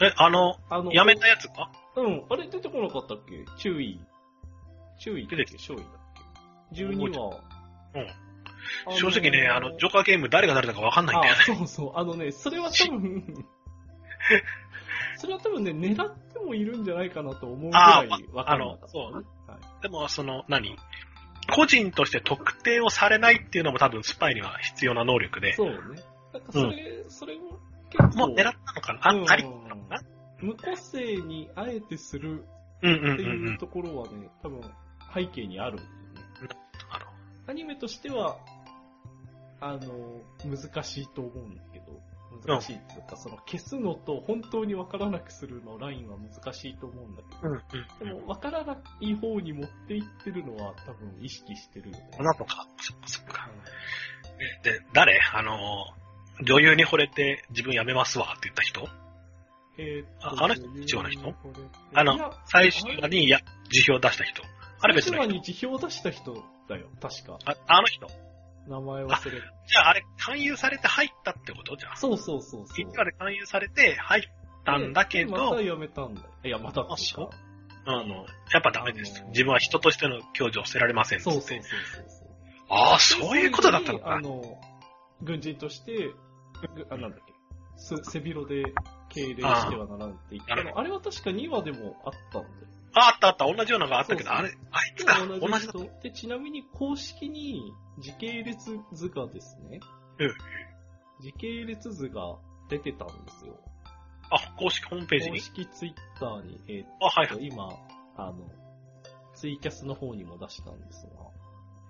[0.00, 3.44] え、あの、あの、やめたやつがうん、あれ出てこなかったっけ？
[3.56, 4.00] 注意。
[4.98, 5.54] 注意だっけ？
[5.54, 5.92] 勝利だっ
[6.74, 7.40] け ?12 話。
[7.94, 8.00] うん。
[8.00, 11.40] あのー正直ね、あの、ジョーカーゲーム誰が誰だかわかんないんだよね。
[11.40, 13.24] あそうそう、あのね、それは多分、
[15.16, 19.82] それは多分ね、狙ってもいるんじゃないかなと思うぐらいわかんなかった、あのはい。
[19.82, 20.76] でも、その、何？
[21.54, 25.76] 個人として特定をされないっていうのも多分スパイには必要な能力で、そうね。
[26.32, 27.58] なんかそれ、それも
[27.90, 29.00] 結構、もう狙ったのかな？
[29.02, 29.30] あ、うん。
[29.30, 29.44] あり
[30.40, 32.44] 無個性にあえてする
[32.82, 33.58] うんうんってうんうんいう。
[33.58, 34.60] ところはね、多分
[35.14, 35.96] 背景にあるんだよね。
[37.48, 38.38] アニメとしては、
[39.60, 42.02] あの、難しいと思うんだけど、
[42.46, 47.62] 難しいっていうか、その消すのと本当にわからなくするのラインは難しいと思うんだけど、うんうん
[48.10, 48.18] うん。
[48.18, 52.10] でもわからない方に持っていってるのは多分意識してるよね。
[52.18, 52.66] なのか。
[52.78, 53.48] そっかそっか。
[54.62, 55.18] で、誰？
[55.32, 55.86] あの、
[56.44, 58.86] 女優に惚れて自分辞めますわって言った人？
[59.78, 61.34] えーああの人一話の人
[61.94, 64.42] あの最終話に、いや、辞表を出した人。
[64.80, 67.38] あれ別のに辞表を出した人だよ、確か。
[67.44, 68.06] ああの人。
[68.68, 69.42] 名前忘れる。
[69.68, 71.76] じゃああれ、勧誘されて入ったってこと？
[71.76, 71.96] じゃあ。
[71.96, 72.86] そうそうそうそう。
[72.86, 74.22] 1話で勧誘されて入っ
[74.64, 76.28] たんだけでまど、た辞めたんだよ。
[76.44, 77.28] いや、またっていう
[77.88, 79.22] あの、やっぱダメです。
[79.28, 81.20] 自分は人としての教授を捨てられません。
[81.20, 81.60] そうそうそうそう
[82.08, 82.28] そう。
[82.68, 84.06] ああ、そういうことだったのか。
[84.06, 84.60] であの、
[85.22, 86.10] 軍人として、
[86.74, 87.32] ぐあ、なんだっけ、
[87.76, 88.64] す背広で
[89.16, 90.78] 敬礼してはならんって言ったの。
[90.78, 92.54] あれは確か2話でもあったんだよ。
[92.94, 95.48] ああったあった、同じようなのがあったけど、そうそうあれ、あいつか、で同じだ。
[95.48, 96.00] 同じ人。
[96.02, 99.80] で、ちなみに公式に時系列図がですね、
[100.18, 100.34] うん
[101.20, 102.36] 時系列図が
[102.68, 103.58] 出てたんですよ。
[104.30, 107.36] あ、公式ホームページ公に式ツイッターに、えーっあ、はいはい。
[107.36, 107.68] と今、
[108.16, 108.50] あの、
[109.34, 111.06] ツイキャスの方にも出したんです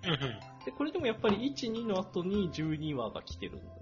[0.05, 0.65] が、うんうん。
[0.65, 3.76] で、これでもやっぱり1、2の後に12話が来てるん。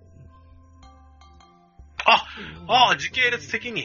[2.69, 3.85] あ、ああ、時系列的に。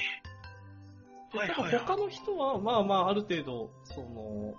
[1.31, 4.55] 他の人は、まあまあ、ある程度、その、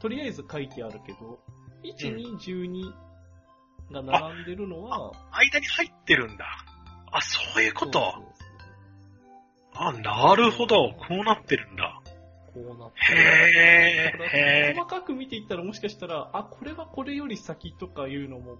[0.00, 1.38] とりあえず書いてあるけど、
[1.84, 2.92] 1、2、12
[3.92, 6.46] が並んでるのは、間に入ってるんだ。
[7.12, 8.00] あ、そういうこと。
[9.74, 10.92] あ、なるほど。
[10.92, 12.00] こうなってるんだ。
[12.52, 18.58] こうなってへだからえ、へ細かく見ていったらもしかしたら、あ、これはこれより先とかいうのも、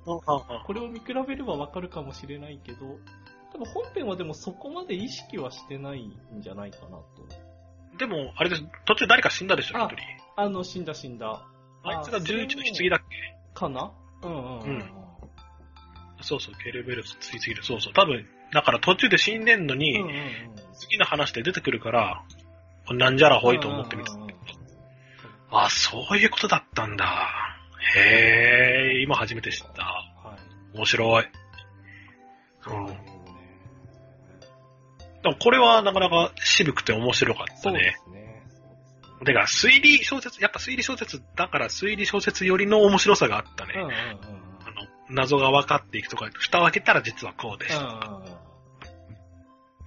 [0.63, 0.65] ー。
[0.67, 2.99] これを見比べればわかるかもしれないけど、多
[3.65, 7.07] 分本編はでもそこまで意識はしてないんじゃないかなと。
[7.99, 8.63] でも、あれです。
[8.87, 10.03] 途中誰か死んだでしょ、あ一人。
[10.37, 11.47] あの、死んだ死んだ。
[11.83, 13.37] あいつが11の棺だっけ？
[13.55, 13.93] かな？
[14.23, 14.71] うんうんうん。
[14.71, 14.85] うん
[16.23, 17.65] そうそう、ケルベルスついすぎる。
[17.65, 17.93] そうそう。
[17.95, 20.23] 多分、だから途中で死んでんのに、うんうんうん。
[20.75, 22.23] 次の話で出てくるから、
[22.91, 24.41] なんじゃらほいと思ってみてうんうんうんうん
[25.53, 27.07] あ、そういうことだったんだ。
[27.97, 29.83] へえ、今初めて知った。
[29.83, 30.37] は
[30.75, 30.77] い。
[30.77, 31.25] 面白い。
[32.67, 32.90] うん。
[35.39, 37.61] これはなかなか渋くて面白かったね。
[37.63, 38.21] そうですね
[39.25, 43.75] てか、推理小説、やっぱ推理小説だから推理小説よりの面白さがあったね。
[43.77, 43.95] うんうんうん
[44.63, 47.83] あの、謎が分かっていくとか、蓋を開けたら実はこうでした。
[47.83, 48.23] あ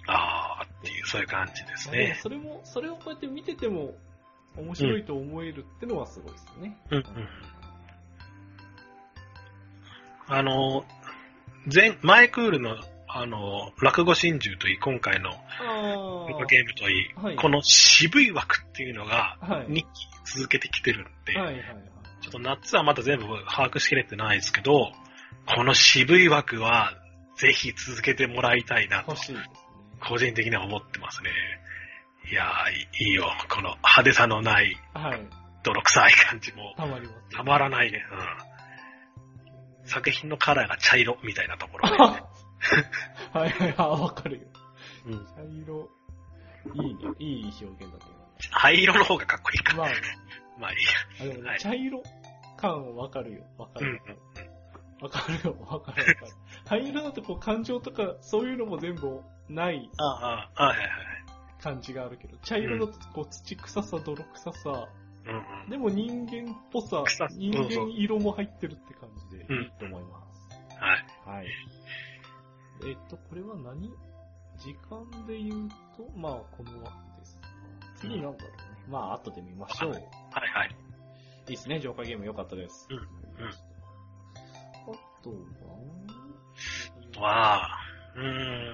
[0.06, 1.92] あーっていう、そういう感じですあ。
[1.94, 2.20] ね。
[2.22, 3.96] それも、それをこうやって見てても
[4.58, 6.78] 面白いと思えるってのはすごいですよね。
[6.92, 7.06] うんうん。
[10.28, 10.86] あの、
[11.74, 12.78] 前、前クールの、
[13.16, 15.30] あの、落語真珠といい、今回の。
[16.50, 19.68] ゲームといい、はいこの渋い枠っていうのが、はい。
[19.68, 19.86] 2期
[20.26, 21.64] 続けてきてるんで、はいはいはい。
[22.22, 24.92] ちょっと夏はまだ全部把握しきれてないですけど、
[25.46, 26.94] この渋い枠は、
[27.38, 29.16] ぜひ続けてもらいたいなと。
[30.00, 31.30] 個人的には思ってますね。
[32.32, 33.26] いやー、いいよ。
[33.50, 35.20] この派手さのない、はい。
[35.64, 38.04] 泥臭い感じも、たまります、たまらないね。
[39.84, 39.88] うん。
[39.88, 42.24] 作品のカラーが茶色みたいなところで、
[43.34, 44.48] はいはい、あ、わかるよ。
[45.08, 45.26] うん。
[45.26, 45.90] 茶色。
[46.74, 47.02] いいね。
[47.20, 48.24] いい表現だと思う。
[48.52, 49.76] 灰色の方がかっこいいか。
[49.78, 49.94] まあね、
[50.60, 50.78] まあいい
[51.22, 52.04] あでもねはい茶色
[52.58, 53.44] 感わかるよ。
[53.58, 54.02] わかる。
[55.02, 55.56] わかるよ。
[55.60, 56.32] わかるわかる。
[56.66, 60.98] 灰色だとこう感情とかそういうのも全部ないああ、ああ、はいはいはい。
[61.62, 64.90] 感じがあるけど、茶色だとこう土臭さ、泥臭さ、
[65.26, 65.70] うんうん。
[65.70, 70.50] でも人間っぽさ臭、人間色も入ってるって感じでうんいいと思います。
[71.26, 71.38] はい。
[71.38, 71.48] はい。
[72.86, 73.90] えっと、これは何？
[74.58, 77.48] 時間で言うと、まあ、この枠ですが。
[77.96, 78.58] 次なんだろうね。
[78.90, 79.92] まあ、後で見ましょう。
[79.92, 80.04] いはい
[80.54, 80.76] はい。
[81.48, 82.88] いですね、浄化ゲーム良かったです。
[82.90, 83.06] うんうん
[84.86, 84.88] あ
[85.24, 85.30] と
[87.20, 87.80] は、わあ、
[88.16, 88.74] うーん。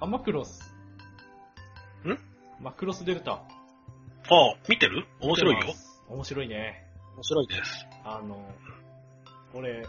[0.00, 0.74] あ、マクロス。
[2.04, 2.18] ん？
[2.58, 3.32] マクロスデルタ。
[3.32, 3.42] あ
[4.66, 5.06] 見てる？
[5.20, 5.74] 面白いよ。
[6.08, 6.86] 面白いね。
[7.14, 7.86] 面白いです。
[8.04, 8.50] あの、
[9.52, 9.86] 俺、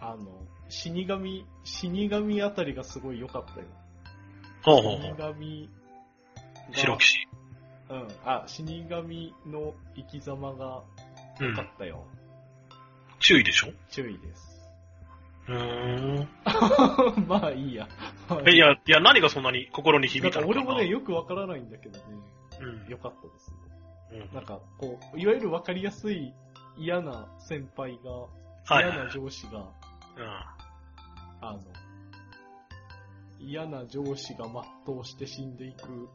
[0.00, 3.66] あの、死神、死神あたりがすごい良かったよ。
[4.62, 5.12] ほうほうほう。
[5.12, 5.70] 死神
[6.72, 7.28] が白騎士。
[7.88, 8.08] うん。
[8.24, 10.82] あ、死神の生き様が
[11.40, 11.66] 良かうん。
[11.66, 12.04] ったよ。
[13.20, 13.68] 注意でしょ？
[13.90, 14.56] 注意です。
[15.48, 16.28] うーん。
[17.28, 17.88] まあいいや。
[18.28, 20.66] まあえ、いや、いや、何がそんなに心に響なんかいたのかな？
[20.66, 22.04] 俺もね、よくわからないんだけどね、
[22.60, 22.86] うん。
[22.88, 23.56] 良かったですね。
[24.12, 26.32] うんなんか、こう、いわゆるわかりやすい
[26.76, 27.98] 嫌な先輩
[28.68, 29.66] が、嫌な上司が、うん。
[31.40, 31.60] あの、
[33.38, 34.46] 嫌な上司が
[34.86, 36.08] 全うして死んでいく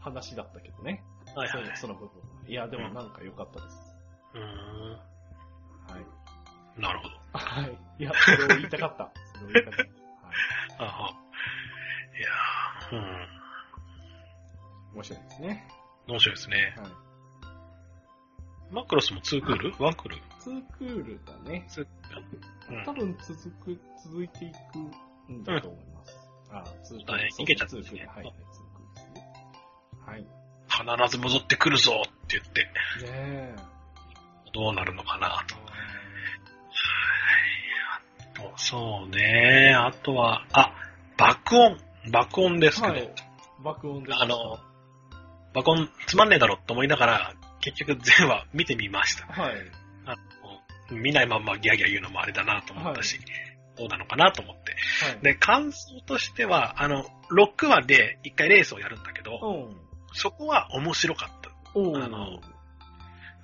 [0.00, 1.04] 話だったけどね。
[1.28, 1.34] うん。
[1.34, 1.76] はいはい。
[1.76, 2.48] そその部分は。
[2.48, 3.76] いや、でもなんか良かったです。
[4.34, 4.92] うーん。
[4.92, 4.98] は
[6.76, 6.80] い。
[6.80, 7.14] なるほど。
[7.32, 7.78] はい。
[7.98, 9.10] いや、それを言いたかった。
[9.38, 9.86] それを言いたかっ
[10.78, 10.84] た。
[10.84, 10.90] はい。
[10.90, 11.26] ああ。
[12.18, 13.28] いやー、うん。
[14.94, 15.68] 面白いですね。
[16.06, 16.74] 面白いですね。
[16.76, 16.90] はい。
[18.70, 20.16] マクロスも2クール ?1 クール？
[20.46, 21.66] ツークールだね。
[22.70, 26.18] うん多分続く、続いていくんだと思います。
[26.52, 27.08] あ、ツークール。
[27.08, 28.06] そうだねいけちゃったツクール。
[28.06, 28.30] はい、クールで
[28.94, 29.22] すね。
[30.06, 30.26] はい。
[31.08, 32.68] 必ず戻ってくるぞって言って、ね
[33.12, 33.56] え。
[34.54, 35.56] どうなるのかなと。
[38.56, 39.74] そうね。
[39.76, 40.72] あとは、あ、
[41.16, 41.76] 爆音。
[42.12, 43.14] 爆音ですけど、はい。
[43.64, 44.14] 爆音で。
[44.14, 44.36] あの、
[45.54, 49.26] 爆音つまんねえだろと思いながら、結局全話見てみました。
[49.26, 49.54] はい。
[50.90, 53.18] 見ないまんまギャーギャー言うのもあれだなと思ったし、
[53.76, 54.76] どうなのかなと思って。
[55.04, 55.22] はい。
[55.22, 59.76] で、感想としては、あの、6話で一回レースをやるんだけど、うん。
[60.12, 61.50] そこは面白かった。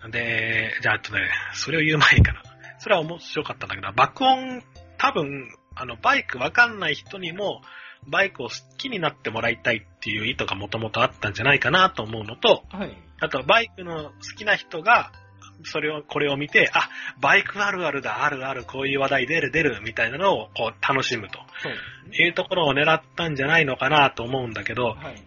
[0.00, 1.20] あので、じゃあ、あとね、
[1.54, 2.42] それを言う前にかな。
[2.78, 4.62] それは面白かったんだけど、爆音、
[4.98, 7.62] 多分、あの、バイクわかんない人にも、
[8.08, 12.96] バイクを好きになってもらいたいっていう意図がもともとあったんじゃないかなと思うのと、はい。
[13.20, 15.12] あと、バイクの好きな人が、
[15.64, 16.88] それを、これを見て、あ、
[17.20, 22.24] バイクあるあるだ、あるある、こういう話題出る出る、みたいなのを、こう、楽しむとね。
[22.24, 25.22] いうところを狙ったんじゃないのかなと思うんだけど、はい。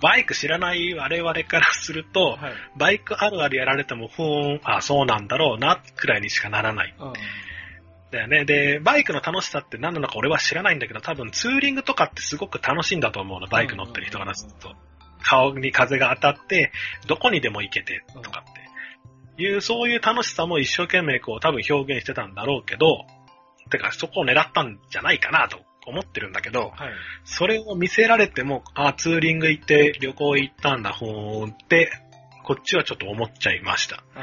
[0.00, 2.52] バイク知らない我々からすると、はい。
[2.76, 6.94] バイクあるあるやられても、ふーん、あ、そうなんだろうな、くらいにしかならない。
[6.98, 7.12] うん。
[8.12, 8.44] だよね。
[8.44, 14.74] で、バイクの楽しさって何なのか俺は知らないんだけど、多分ツーリングとかってすごく楽しいんだと思うの、バイク乗ってる人からすると。
[15.24, 16.72] 顔に風が当たって、
[17.06, 18.61] どこにでも行けて、とかって。
[19.38, 23.06] いう、そういう楽しさも一生懸命こう多分表現してたんだろうけど、
[23.70, 26.92] てかそこを狙ったんじゃないかなと思ってるんだけど、はい。
[27.24, 31.90] それを見せられても、あ、ツーリング行って旅行行ったんだ、ほーんって、
[32.44, 34.04] こっちはちょっと思っちゃいました。
[34.14, 34.20] あ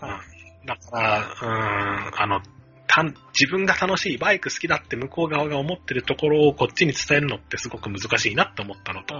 [0.00, 0.06] あ。
[0.06, 0.22] は
[0.64, 0.66] い。
[0.66, 2.42] だから、うーん、あの、
[2.86, 9.14] たん自分が楽しい、バイク好きだって向こう側が思ってるところをこっちに伝えるのってすごく難しいなって思ったのと、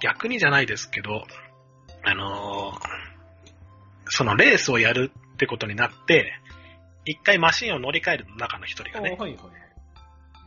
[0.00, 1.24] 逆にじゃないですけど、
[2.04, 3.02] あのー
[4.14, 6.34] そのレースをやるってことになって、
[7.06, 9.00] 一回マシンを乗り換える中の一人あ。
[9.00, 9.38] がね、はいはい。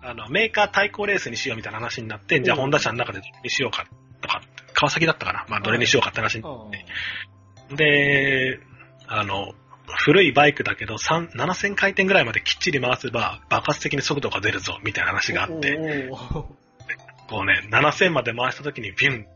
[0.04, 3.88] あの、メーカー対抗レースにしようみたいな話になって、じゃあうんホンダ車の中でどれにしようか
[4.22, 5.46] とかって、川崎だったかな。
[5.50, 8.60] まあどれにしようかって話にあで、
[9.08, 9.54] あの、
[9.88, 16.10] 古いバイクだけど、3 7000回転ぐらいまできっちり回せば爆発的に速度が出るぞ、みたいな話があって、
[17.28, 19.28] こうね、7000まで回した時にビュン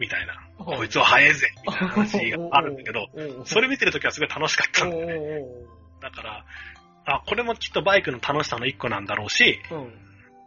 [0.00, 3.08] みたいな、はいこいつは速えぜみたいな話があるんだけど、
[3.44, 5.14] それ見てる時はすごい楽しかったんだよね。
[5.40, 6.44] おだから、
[7.04, 9.92] あ、これもきっとバイクの楽しさの一個なんだろうし、ーうん。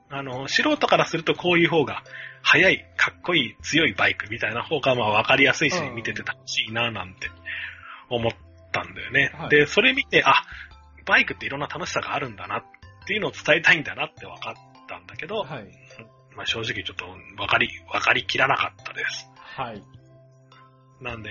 [0.09, 2.03] あの、素人からするとこういう方が、
[2.41, 5.95] 速い、かっこいい、強いバイクみたいな方がまあ分かりやすいし、うん。
[5.95, 7.29] 見てて楽しいななんて
[8.09, 8.31] 思っ
[8.71, 9.31] たんだよね。
[9.33, 9.49] はい。
[9.49, 10.43] で、それ見て、あ、
[11.05, 12.63] バイクっていろんな楽しさがあるんだなっ
[13.07, 14.55] ていうのを伝えたいんだなって分かっ
[14.87, 15.67] たんだけど、はい。
[16.35, 17.05] まあ正直ちょっと
[17.37, 19.29] 分かり、分かりきらなかったです。
[19.55, 19.83] はい。
[21.01, 21.29] なんで、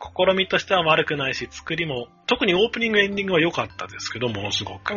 [0.00, 4.94] 試みとしては悪くないし、作りも、特にオープニングエンディングは良かったですけど、ものすごく。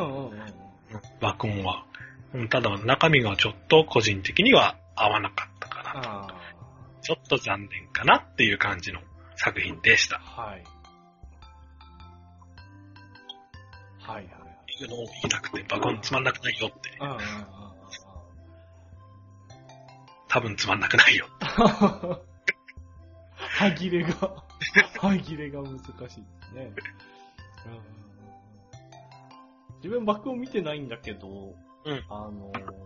[1.20, 1.86] 爆音は。
[2.34, 5.91] うんただ中身がちょっと個人的には合わなかったかな。
[5.95, 6.28] あ
[7.01, 8.99] ちょっと残念かなっていう感じの
[9.38, 10.22] 作品でした。
[10.36, 10.41] あ。
[10.41, 10.64] はい。
[13.99, 14.45] はいはい
[14.84, 16.91] いうのを言いたくて、爆音つまんなくないよって。
[20.28, 21.28] 多分つまんなくないよ。
[23.62, 23.70] うん。
[23.70, 24.43] 歯切れが、
[24.99, 26.18] 歯切れが難しいです
[26.53, 26.72] ね。
[29.78, 32.86] 自分爆音見てないんだけど、うんあのー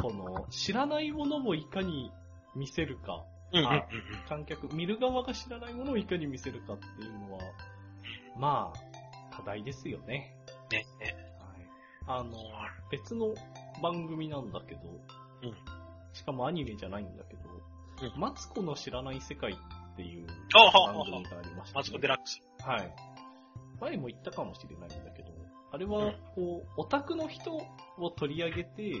[0.00, 2.12] この、知らないものをいかに
[2.56, 3.86] 見せるか、うんうんうんあ
[4.28, 7.40] 観客、見る側が知らないものをいかに見せるかっていうのは、
[8.36, 10.34] まあ、課題ですよね。
[10.70, 10.86] ね。
[10.98, 11.14] ね
[12.06, 12.20] はい。
[12.20, 12.32] あの、
[12.90, 13.34] 別の
[13.80, 14.80] 番組なんだけど、
[15.42, 15.54] うん
[16.12, 17.41] しかもアニメじゃないんだけど、
[18.06, 18.20] うん。
[18.20, 22.40] マツコの知らない世界っていう番組がありまして、マツコデラックス。
[22.60, 22.94] はい。
[23.80, 25.28] 前も言ったかもしれないんだけど、
[25.72, 27.52] あれは、こう、オタクの人
[27.98, 28.94] を取り上げて、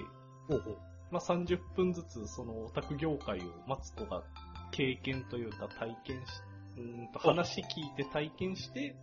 [0.48, 0.78] ほう。
[1.10, 4.22] まあ、30分ずつそのオタク業界をマツコが
[4.70, 6.30] 経験というか体験し、
[6.78, 8.96] うーんと話聞いて体験して、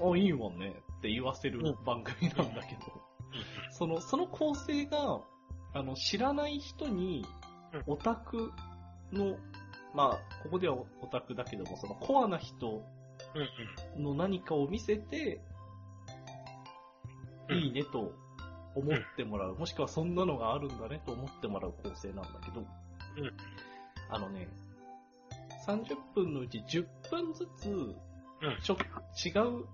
[0.00, 1.84] お、お、いいもんねって言わせるうん。
[1.84, 2.80] 番組なんだけど、
[3.70, 5.20] その、その構成が、
[5.72, 7.24] あの、知らない人に
[7.72, 8.52] うん、オタク
[9.12, 9.36] の、
[9.94, 12.82] まあ、ここではオタクだけども、そのコアな人。
[13.96, 15.40] の何かを見せて、
[17.48, 18.12] うんいいねと
[18.74, 22.66] 思ってもらう、もしくはそんなのがあるんだねと思ってもらう構成なんだけど、うん
[24.08, 24.48] あのね、
[25.66, 27.96] 30分のうち10分ずつ、うん
[28.62, 28.76] ちょ
[29.26, 29.66] 違う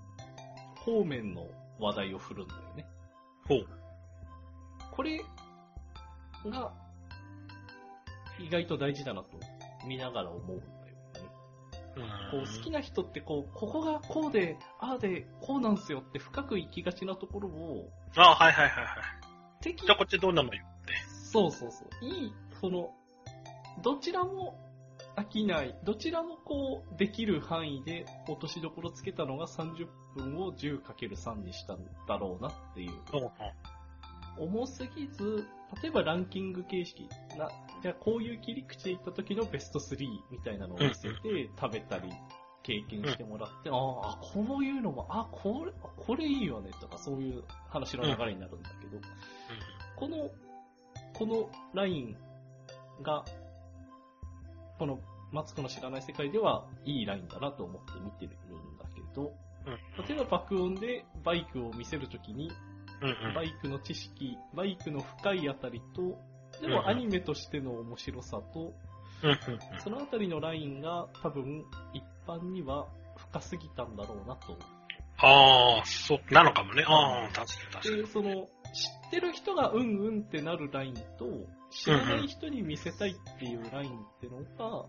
[0.77, 1.47] 方面の
[1.79, 2.87] 話題を振るんだよね。
[3.47, 3.67] ほう。
[4.91, 5.23] これ
[6.47, 6.73] が
[8.39, 9.39] 意外と大事だなと
[9.87, 10.87] 見ながら思うんだよね。
[12.31, 18.97] こう好きな人ってこう、ここがこうで、ああで、こうなんすよって深く行きがちなところを、あはいはいはいはい。
[19.63, 20.93] 適じゃあこっちどうなのよって。
[21.09, 22.05] そうそうそう。
[22.05, 22.93] いい、その、
[23.83, 24.59] どちらも
[25.17, 32.93] 飽きない、どちらもこう、できる範囲で落としどころつけたのが30分を 10×3 にしたんだろうなっていう。
[34.39, 35.47] 重すぎず、
[35.83, 37.09] 例えばランキング形式、
[37.39, 37.51] な、
[37.87, 39.97] じゃあこういう切り口でいった時のベスト3
[40.33, 42.13] みたいなのを見せて、食べたり、
[42.65, 49.01] 経験してもらって、ああ、こういうのも、あ、これ、これいいよね、とかそういう話の流れになるんだけど、
[49.95, 50.33] この、
[51.15, 52.17] このライン
[53.03, 53.25] が、
[54.81, 54.99] この
[55.31, 59.33] マツコの知らない世界ではいいラインだなと思って見てるんだけど、
[60.09, 62.51] 例えば爆音でバイクを見せるときに。
[63.35, 66.19] バイクの知識、バイクの深いあたりと、
[66.61, 68.75] でもアニメとしての面白さと、
[69.83, 72.87] そのあたりのラインが多分一般には
[73.17, 74.59] 深すぎたんだろうなと。
[75.19, 76.85] ああ、そう、なのかもね。
[76.87, 78.03] ああ、確かに確かに。
[78.03, 84.85] で、その、知ってる人がうんうんってなるラインと、知らない人に見せたいっていうラインってのが、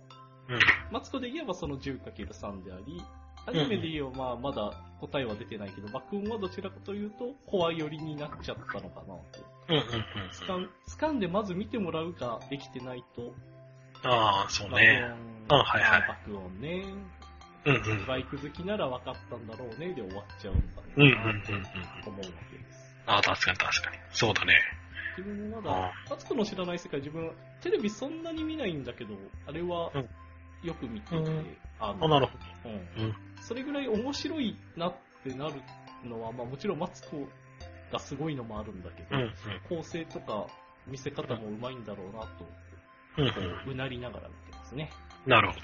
[0.50, 0.60] うん。
[0.92, 3.02] マツコで言えばその 10×3 であり、
[3.48, 9.24] アニメで言えばまあまだ答えは出てないけど、爆音はどちらかというと、コア寄りになっちゃったのかなと。
[9.70, 10.30] うんうんうん。
[10.32, 13.34] 掴ん掴んでまず見てもらうができてないと、
[14.04, 15.02] ああ、そうね。
[15.48, 16.84] 爆音、あはいはいあ爆音ね、
[17.66, 18.06] うんうん。
[18.06, 21.64] バイク好きなら分かったんだろうねで終わっちゃうんだうんうんろうなとうんうん。
[21.64, 22.96] 思うわけです。
[23.06, 23.98] ああ、確かに確かに。
[24.12, 24.54] そうだね。
[25.18, 27.32] 自分もまあだ、マツコの知らない世界、自分、
[27.62, 29.16] テレビそんなに見ないんだけど、
[29.48, 30.10] あれはうん
[30.64, 32.32] よく見ていて、うんああ、なるほ
[32.66, 33.16] うんうん
[33.48, 34.94] それぐらい面白いなっ
[35.24, 35.54] てなる
[36.04, 37.26] のは、まあもちろんマツコ
[37.94, 39.16] がすごいのもあるんだけど、ど。
[39.16, 39.32] うんうん。
[39.70, 40.48] 構成とか
[40.86, 42.28] 見せ方もうまいんだろうなと、
[43.20, 43.34] うんこ
[43.68, 44.92] う、うなりながら見てますね。
[45.26, 45.60] なるほど。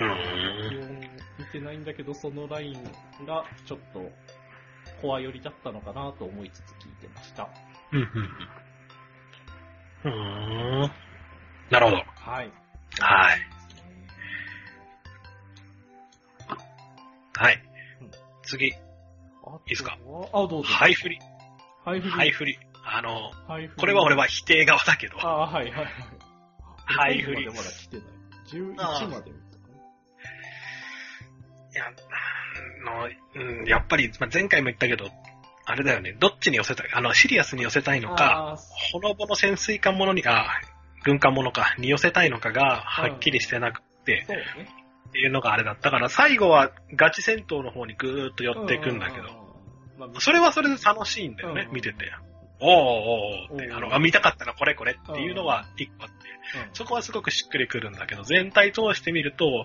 [0.00, 1.00] うーん。
[1.38, 2.82] 見てないんだけど、そのライン
[3.26, 4.10] がちょっと、
[5.02, 7.50] コア寄りだったのかなと思いつつ聞いてました。
[7.92, 8.00] うん
[10.04, 10.90] うんうん。
[11.70, 11.96] なるほど。
[11.96, 12.50] はい。
[12.98, 13.57] はい。
[17.38, 17.62] はい
[18.02, 18.10] うん。
[18.42, 19.98] 次、あいいっすか？
[20.32, 20.62] あ、どうぞ。
[20.64, 21.18] ハイフリ。
[21.84, 22.10] ハイフリ。
[22.12, 22.58] ハイフリ。
[22.84, 25.86] あの、ハイフリこれは俺は否定側だけど、ああ、はいはいはい。
[26.84, 28.06] ハイフリ最後までまだ来てない。
[28.48, 29.68] 11まで見たか
[31.70, 35.10] いや、あの、うん、やっぱり、まあ、前回も言ったけど、
[35.66, 38.16] あれだよね、どっちに寄せたい、あの、シリアスに寄せたいのな。
[38.16, 38.56] か、
[38.92, 40.46] ほのぼの潜水艦ものに、あ、
[41.04, 44.68] 軍艦ものか、に寄せたいのかが、はっきりしてなくて、そうね。
[45.08, 49.48] っていうのがあれだったから、最後はガチ戦闘の方にぐーっと寄っていくんだけど、
[50.20, 51.74] それはそれで楽しいんだよね、うん。
[51.74, 52.12] 見てて。
[52.60, 56.14] おーおーって、あの、あ見たかったらこれこれっていうのは一個あって、
[56.68, 56.74] うん。
[56.74, 59.64] そこはすごくしっくりくるんだけど、全体通してみると、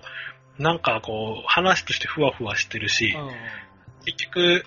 [0.58, 3.30] なんかこう、話としてふわふわしてるし、うん。
[4.04, 4.64] 結局、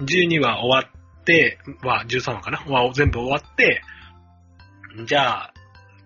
[0.00, 2.58] 12話終わって、は、13話かな？
[2.58, 3.82] は全部終わって、
[5.06, 5.54] じゃあ、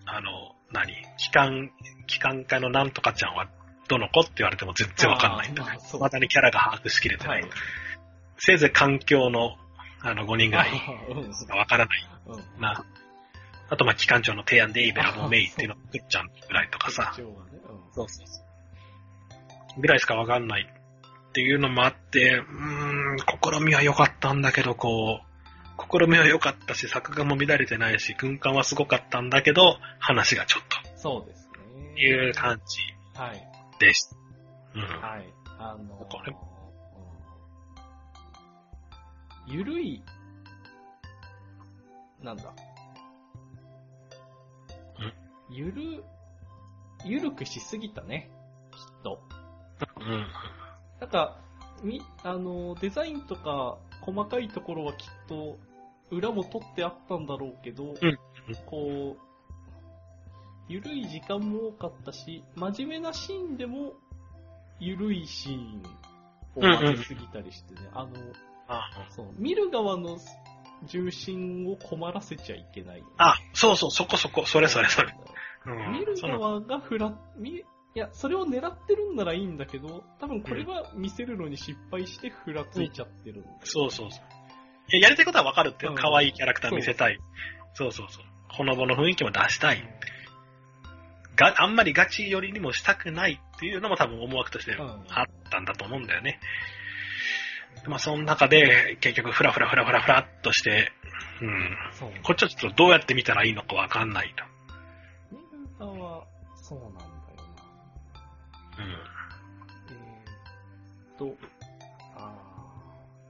[0.07, 0.93] あの、何？
[1.19, 1.71] 機関、
[2.07, 3.49] 機関科のなんとかちゃんは
[3.89, 7.31] どの子って言われても全然わかんないんだあーまだにキャラが把握しきれてな。
[7.31, 7.45] はいい。
[8.39, 9.57] せいぜい環境の、
[10.01, 10.71] あの、5人ぐらい
[11.51, 12.65] わからないうん。
[12.65, 17.13] あと、まあ、機関長の提案でエイベラボメイっていうのをくっちゃんぐらいとかさ。
[17.17, 17.27] そう
[17.95, 18.43] そうそ
[19.77, 19.81] う。
[19.81, 20.69] ぐらいしかわかんない
[21.29, 30.65] っていうのもあって、うーん、試みは良かったんだけど、こう、試みは良かったし、作画も乱れてないし、軍艦はすごかったんだけど、話がちょっ
[31.05, 32.01] そうですとね。
[32.01, 32.81] いう感じ
[33.13, 33.54] はい。
[33.85, 34.17] です。
[34.75, 34.83] うん。
[34.83, 35.35] はい。
[35.59, 36.55] あのこれうん
[39.47, 40.03] ゆるい、
[42.23, 42.55] なんだ。
[45.51, 46.03] ゆる、
[47.05, 48.31] ゆるくしすぎたね。
[48.73, 49.23] きっと。
[50.01, 50.27] うん。
[50.99, 51.39] なんか、
[51.83, 55.59] み、あの、デザインとか細かいところはきっと
[56.11, 58.19] 裏も取ってあったんだろうけど、うん
[58.65, 59.34] こう、
[60.69, 63.95] ゆるい時間も多かったし、真面目なシーンでも
[64.81, 65.83] ゆるいシーン
[66.55, 68.13] を混ぜすぎたりしてね、あの、
[68.69, 70.19] あそう、見る側の
[70.85, 73.03] 重心を困らせちゃいけない。
[73.19, 75.15] あ、そうそう、そこそこ、それそれそれ。
[75.67, 75.93] うん。
[75.93, 84.25] 見る側がふら、見、いや、それを狙ってるんならいいんだけど、多分これは見せるのに失敗してふらついちゃってるんだよそうそうそう。
[84.91, 87.19] いややりたいことはわかるって可愛いキャラクター見せたい。
[87.75, 88.25] そうそうそう。
[88.49, 89.83] ほのぼの雰囲気も出したい。
[91.37, 96.41] が、あんまりガチ寄りにもしたくないっていうのも多分思惑としてうんあったんだと思うんだよね。
[97.87, 100.93] まあその中で結局フラフラフラフラフラっとして、
[101.41, 101.77] うん。
[101.93, 102.11] そう。
[102.23, 104.45] こっちはちょっとどうやって見たらいいのかわかんないと。
[105.37, 106.27] 見る側は、
[106.57, 107.15] そうなんだよな。
[108.79, 111.37] えーっと、
[112.17, 112.33] あ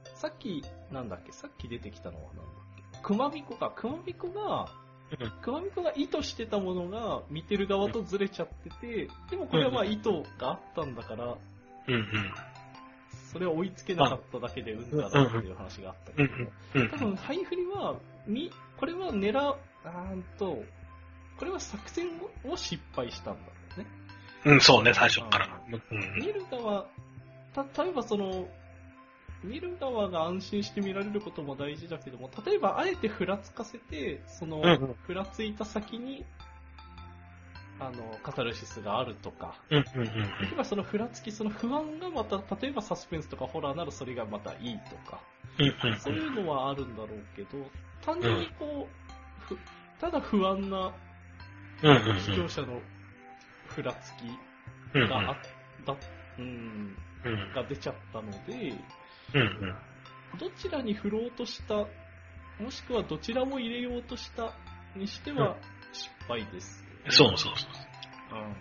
[0.05, 2.45] ーさっき、なんだっけ、さっき出てきたのはなんだっ
[2.93, 4.69] け、熊彦か、熊彦が、
[5.11, 11.37] うん熊彦が意図してたものが見てる側とずれちゃってて、でもこれはまあ意図があったんだから、
[11.87, 12.33] うんうん。
[13.31, 16.89] それは追いつけなかっただけでうんだなっていう話があったけど。
[16.89, 17.95] 多分、ハイフリは、
[18.25, 20.63] み、これは狙う、あーんと、
[21.37, 22.07] これは作戦
[22.45, 23.85] を失敗したんだろうね。
[24.45, 25.61] うん、そうね、最初から。
[25.69, 25.81] うん。
[26.19, 26.85] 見る側、
[27.53, 28.47] た、例えばその、
[29.43, 36.25] 見る側が安心して見られることも大事だけども、例えばあえてふらつかせて、そのうんうん、ふらついた先に、
[37.79, 45.21] あの、カタルシスがあるとか、うんうんうん例えばそのふらつき、その不安がまた、例えばサスペンスとかホラーならそれがまたいいとか、
[45.59, 45.65] うん。
[45.67, 45.99] うんうん。
[45.99, 47.69] そういうのはあるんだろうけど、
[48.01, 48.89] 単純にこ
[49.51, 49.57] う、ふ
[49.99, 50.93] ただ不安な。
[51.81, 52.81] 視聴者の
[53.67, 54.39] ふらつき
[55.09, 55.37] があっ
[55.85, 55.95] た、
[56.39, 57.53] うん、うん。
[57.53, 58.73] が出ちゃったので、
[59.35, 59.45] うんう
[60.35, 60.39] ん。
[60.39, 64.53] どちらに振ろうとした、もしくはどちらも入れようとした
[64.95, 65.57] にしては
[65.91, 67.71] 失敗です、そうそうそう。
[68.31, 68.55] うん。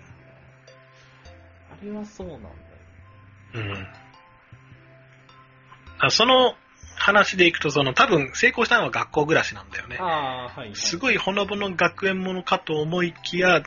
[1.71, 2.55] あれはそうなんだよ。
[3.55, 3.87] うん。
[6.01, 6.55] あその
[6.97, 9.97] 話でいくと、その多分成功したのは学校暮らしなんだよね。
[10.01, 10.75] ああ、はい。
[10.75, 13.63] すごいほのぼの学園ものかと思いきや、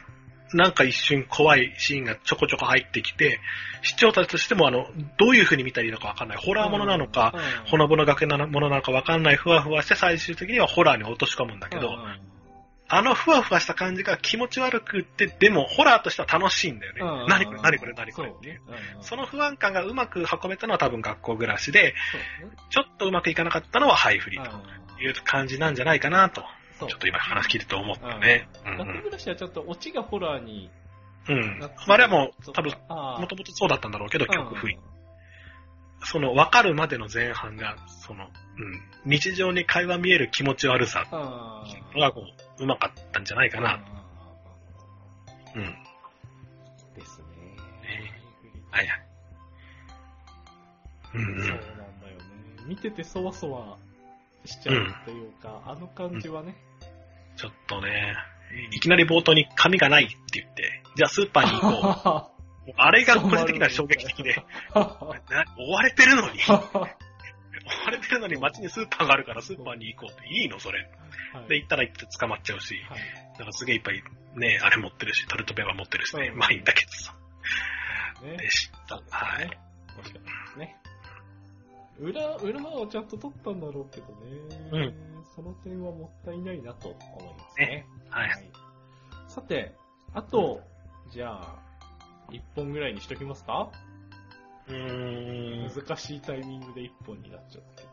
[0.54, 3.40] なんか一瞬怖いシーンがちょこちょこ入ってきて、
[3.82, 4.88] 視聴者としてもあの、
[5.18, 6.38] どういう風に見たらいいのかわかんない。
[6.38, 11.98] ホラーものなのか、うん、ほのぼの学園のものなのかわかんない、ふわふわして最終的にはホラーに落とし込むんだけど、
[12.90, 17.02] あのふわふわした感じが気持ち悪くって、でもホラーとしては楽しいんだよね。
[17.02, 18.62] うん何これ何これ何これそうね。
[19.02, 21.94] うその不安感がうまく運べたのは多分学校暮らしで。
[22.70, 26.44] ちょっとうまくいかなかったのはハイフリうんという感じなんじゃないかなと、
[26.80, 28.48] ちょっと今話聞いてて思ったね。
[28.66, 30.70] うん学校暮らしはちょっとオチがホラーに
[31.30, 31.60] うん。
[31.60, 34.78] まああれはもう多分、もともとそうだったんだろうけど、うん曲不意。
[36.04, 42.22] その分かるまでの前半が、その、うん、日常に会話見える気持ち悪さがこ
[42.60, 43.84] う、うまかったんじゃないかな。
[45.56, 45.62] うん。
[45.64, 45.76] うん
[46.96, 47.26] ですね。
[48.72, 49.02] はいはい。
[51.16, 51.42] うんうん。
[51.42, 52.18] そうなんだよ
[52.68, 53.78] 見ててそわそわ
[54.46, 56.56] しちゃうというか、あの感じはね。
[57.38, 58.16] ちょっとね、
[58.72, 62.74] いきなり冒頭に紙がないって言って、じゃあスーパーに行こう。
[62.76, 64.36] あれが個人的には衝撃的で、
[64.74, 66.90] な追われてるのに、追わ
[67.92, 70.80] れてるのに街にスーパーがあるからスーパーに行こうっていいのそれ。
[71.34, 73.00] はいで、行ったら行って捕まっちゃうし、はい
[73.38, 74.04] なんかすげえいっぱい
[74.36, 77.16] ね、あれ持ってるし、トルトペは持ってるしね、うんまあいいんだけどさ。
[78.24, 78.96] ねでした。
[78.96, 79.60] はい。
[80.02, 80.76] 惜しかったですね。
[82.00, 84.08] 裏、裏はちゃんと取ったんだろうけど
[84.82, 84.94] ね。
[85.38, 86.98] その点はもったいないなと思い
[87.38, 87.86] ますね。
[88.10, 88.30] はい。
[89.28, 89.76] さて、
[90.16, 90.62] あと、
[91.12, 91.60] じゃあ、
[92.32, 93.70] 1本ぐらいにしときますか？
[94.68, 97.88] うー難しいタイミングで1本になっちゃったけ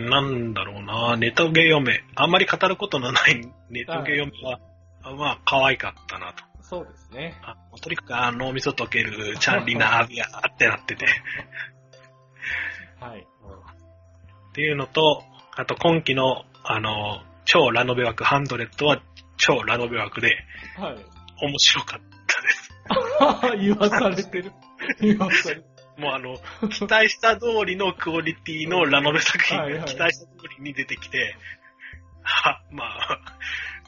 [0.00, 0.04] ど。
[0.06, 2.02] ん、なんだろうな、ネトゲ嫁。
[2.14, 3.38] あんまり語ることのない
[3.68, 4.60] ネトゲ嫁は、
[5.02, 6.44] あまあ、可愛かったなと。
[6.62, 7.38] そうですね。
[7.42, 11.06] あとにかく、あ脳みそ溶けるチャンリナービアってなってて。
[13.00, 13.20] はい。
[13.20, 15.22] っていうのと、
[15.58, 19.02] あと今期の、あの、超ラノベ枠ハンドレットは
[19.38, 20.36] 超ラノベ枠で
[20.76, 20.96] はい。
[21.42, 23.58] 面白かったです。
[23.60, 24.52] 言わされてる。
[25.02, 25.64] 言わされてる。
[25.96, 26.38] もうあの、
[26.68, 31.34] 期待した通りのクオリティのラノベ作品が期待した通りに出てきて、
[32.22, 33.20] は、まあ、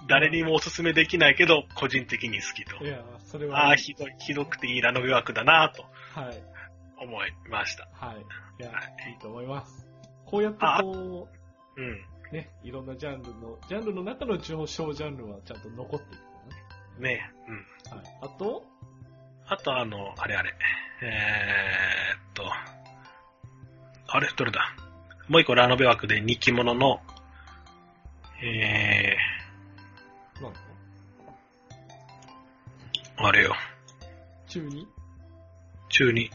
[0.08, 2.88] 誰にもおすすめできないけど、個人的に好きとい。
[2.88, 3.68] や、それは。
[3.68, 5.84] ああ、ひどい、ひどくていいラノベ枠だなと
[6.20, 6.42] はい。
[6.98, 7.88] 思いました。
[7.92, 8.16] はい。
[8.60, 8.70] いや、
[9.08, 9.86] いいと思います。
[10.26, 11.39] こうやってこう
[11.82, 12.04] ん。
[12.32, 16.20] う、ね、いろんなジャンルの、ジャンルの中の上昇ジャンルはちゃんと残っていく
[17.00, 17.14] のね。
[17.14, 17.96] ねうん。
[17.96, 18.06] はい。
[18.22, 18.64] あと、
[19.46, 20.54] あとあの、あれあれ。
[21.02, 22.44] えー、っと、
[24.12, 24.60] あれ、どれだ？
[25.28, 27.00] もう一個ラノベ枠で人気者の、
[28.42, 29.16] え
[30.42, 30.58] なんだ？
[33.18, 33.54] ー、あれよ、
[34.48, 34.86] 中に
[35.88, 36.30] 中に、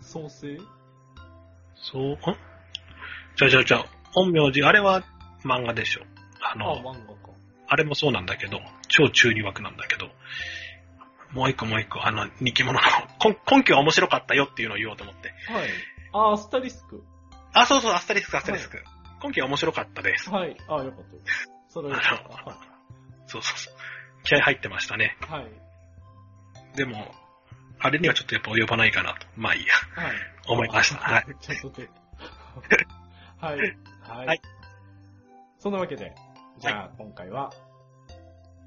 [0.00, 0.58] 創生？
[1.76, 2.16] そう、ん？
[3.36, 3.84] ちゃうちゃうちゃう、
[4.14, 5.02] 本名字、あれは
[5.44, 6.02] 漫画でしょ。
[6.40, 7.34] ああ、の、漫画か。
[7.66, 10.08] あれもそうなんだけど、超中二枠なんだけど、
[11.32, 12.80] もう一個もう一個、あの、人気者の、
[13.20, 15.34] 今今期は面白かったよっていうのを言おうと思って。
[15.52, 15.70] はい。
[16.12, 17.04] あ、アスタリスク。
[17.52, 18.82] あ、そうそう、アスタリスク、アスタリスク。
[19.20, 20.30] 今期は面白かったです。
[20.30, 20.56] はい。
[20.68, 21.50] あ、よかったです。
[21.68, 22.44] それはよかった。
[22.44, 22.58] は
[23.26, 23.74] そうそうそう。
[24.22, 25.16] 気合入ってましたね。
[25.22, 25.24] い。
[25.24, 25.46] はい。
[26.76, 27.14] でも、
[27.80, 29.26] あれにはちょっとやっぱ及ばないかなと。
[29.36, 29.72] まあいいや。
[30.02, 30.16] はい。
[30.46, 31.00] 思いました。
[31.00, 31.26] はい。。
[33.40, 33.76] はい。
[34.04, 34.26] はい。
[34.26, 34.40] はい
[35.64, 36.14] そんなわけで、
[36.58, 37.50] じゃあ、今回は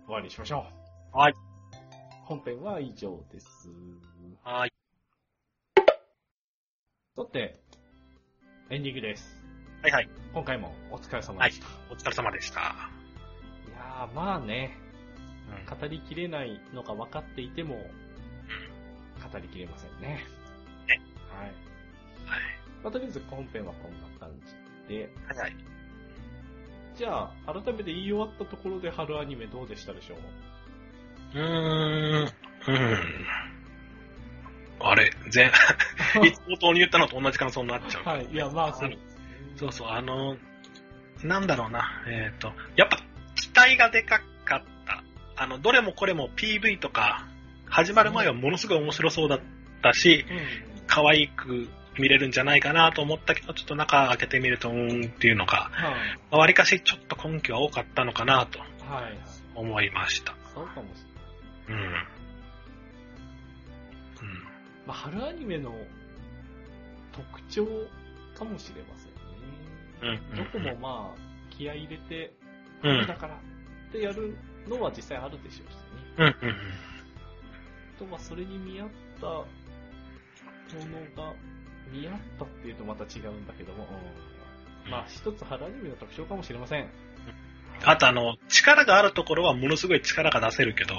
[0.08, 0.66] 終わりにしましょ
[1.14, 1.16] う。
[1.16, 1.34] はい。
[2.24, 3.70] 本編は以上です。
[4.44, 4.74] はい。
[7.16, 7.56] さて、
[8.72, 9.40] エンディングです。
[9.84, 10.10] はいはい。
[10.34, 11.68] 今回もお疲れ様でした。
[11.92, 12.62] お疲れ様でした。
[12.62, 14.76] い、やー、まあね、
[15.70, 20.08] うん語りきれないのが分かっていても、語りきれませんね。
[20.88, 21.46] ねはい。
[21.46, 21.52] はい。
[22.82, 25.56] まあ、とりあえず本編はこんな感じで、はいはい。
[26.96, 30.16] じゃあ、改めて言い終わったところで春アニメどうでしたでしょ
[31.36, 31.40] う？
[31.40, 32.32] うーん。
[32.68, 32.98] うん。
[34.80, 35.48] あれ、全、
[36.26, 38.04] いつ冒頭に言ったのと同じ感想になっちゃう。
[38.04, 38.26] はい。
[38.26, 38.92] いや、まあ、そう。
[39.56, 40.38] そうそう、あの、
[41.24, 42.98] なんだろうな、えっ、と、やっぱ
[43.36, 45.04] 期待がでかかった。
[45.36, 47.26] あの、どれもこれも PV とか、
[47.66, 49.40] 始まる前はものすごい面白そうだっ
[49.82, 50.40] たし、うん。
[50.88, 51.68] 可愛く
[52.00, 55.96] 見れるんじゃないかなと思ったけど、ちょっと中開けてみると、うーんっていうのが、は
[56.32, 56.36] い。
[56.36, 59.18] わりかしちょっと根拠は多かったのかなとはい。
[59.56, 60.36] 思いました。
[60.54, 61.06] そうかもし
[61.68, 61.84] れない。
[61.84, 61.90] うん。
[61.90, 61.98] うん。
[64.86, 65.74] まあ、春アニメの
[67.12, 67.66] 特徴
[68.38, 69.18] かもしれませんね。
[70.02, 71.20] うんうんどこもまあ、
[71.50, 72.34] 気合い入れて、
[72.84, 73.08] うん。
[73.08, 74.38] だからってやる
[74.68, 75.82] のは実際あるでしょうしね。
[76.18, 76.26] うん。
[76.26, 76.56] うん。
[77.96, 79.46] あとはそれに見合ったも
[81.18, 81.34] のが、
[81.92, 83.88] 見合ったっていうとまた違うんだけども、
[84.86, 86.90] うんまあ一つ春アニメの特徴かもしれません。
[87.84, 90.96] あとあの、力があるところはものすごい力が出せるけど。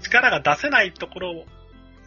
[0.00, 1.44] 力が出せないところ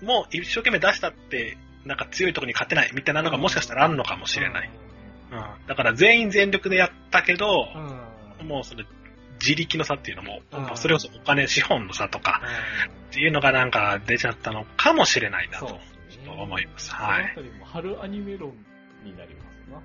[0.01, 4.69] も一生懸命出したって、なんか強いところに勝てないみたいなのがもしかしたらあるのかもしれない。
[5.31, 5.67] うん。
[5.67, 7.67] だから全員全力でやったけど、
[8.39, 8.47] うん。
[8.47, 8.83] もうその
[9.39, 12.41] 自力の差っていうのも、うんそれこそお金、資本の差とか
[13.09, 15.79] っていうのがなんか出ちゃったのかもしれないなそ
[16.17, 16.43] うとですね。
[16.43, 16.87] 思います。
[16.89, 17.23] そはい。
[17.25, 18.53] のあたりも春アニメ論
[19.03, 19.77] になりますな。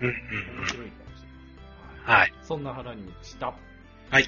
[0.00, 0.14] うんうん
[0.56, 0.66] 面うん。
[0.66, 1.28] 白いかもしれ
[2.06, 2.18] ない。
[2.20, 2.34] はい。
[2.42, 3.46] そんな春アニメでした。
[3.46, 3.54] は
[4.20, 4.24] い。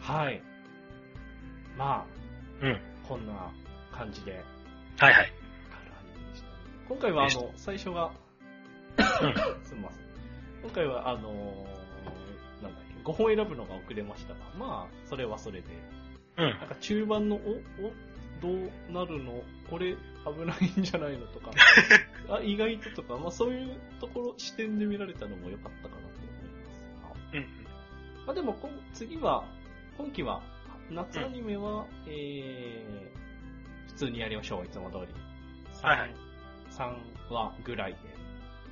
[0.00, 0.42] はい。
[1.76, 2.06] ま
[2.62, 2.72] うん。
[2.72, 3.52] あ、こんな
[3.92, 4.42] 感じで
[4.98, 5.32] はいはい。
[5.70, 6.54] 春アニメでしたね。
[6.88, 8.10] 今回はあの、最初が、
[9.64, 10.06] すみません。
[10.62, 15.66] 今回はあのーなんだっけ、5本選ぶのが遅れましたが、まあ、それはそれで、
[16.38, 16.50] うん。
[16.58, 17.92] なんか中盤の、お、お、
[18.40, 19.42] どうなるの？
[19.70, 19.94] これ、
[20.24, 21.26] 危ないんじゃないの？
[21.26, 21.50] とか、
[22.30, 26.82] あ意外ととか、まあそういうところ、視点で見られたのも良かったかなと思います。
[27.34, 27.46] うん。
[28.26, 29.44] まあでもこん、次は、
[29.96, 30.42] 今期は、
[30.90, 35.06] 夏アニメは、えー、普通にやりましょう、いつも通り。
[35.82, 36.14] はいはい
[36.70, 36.94] 3
[37.30, 37.98] 話ぐらいで、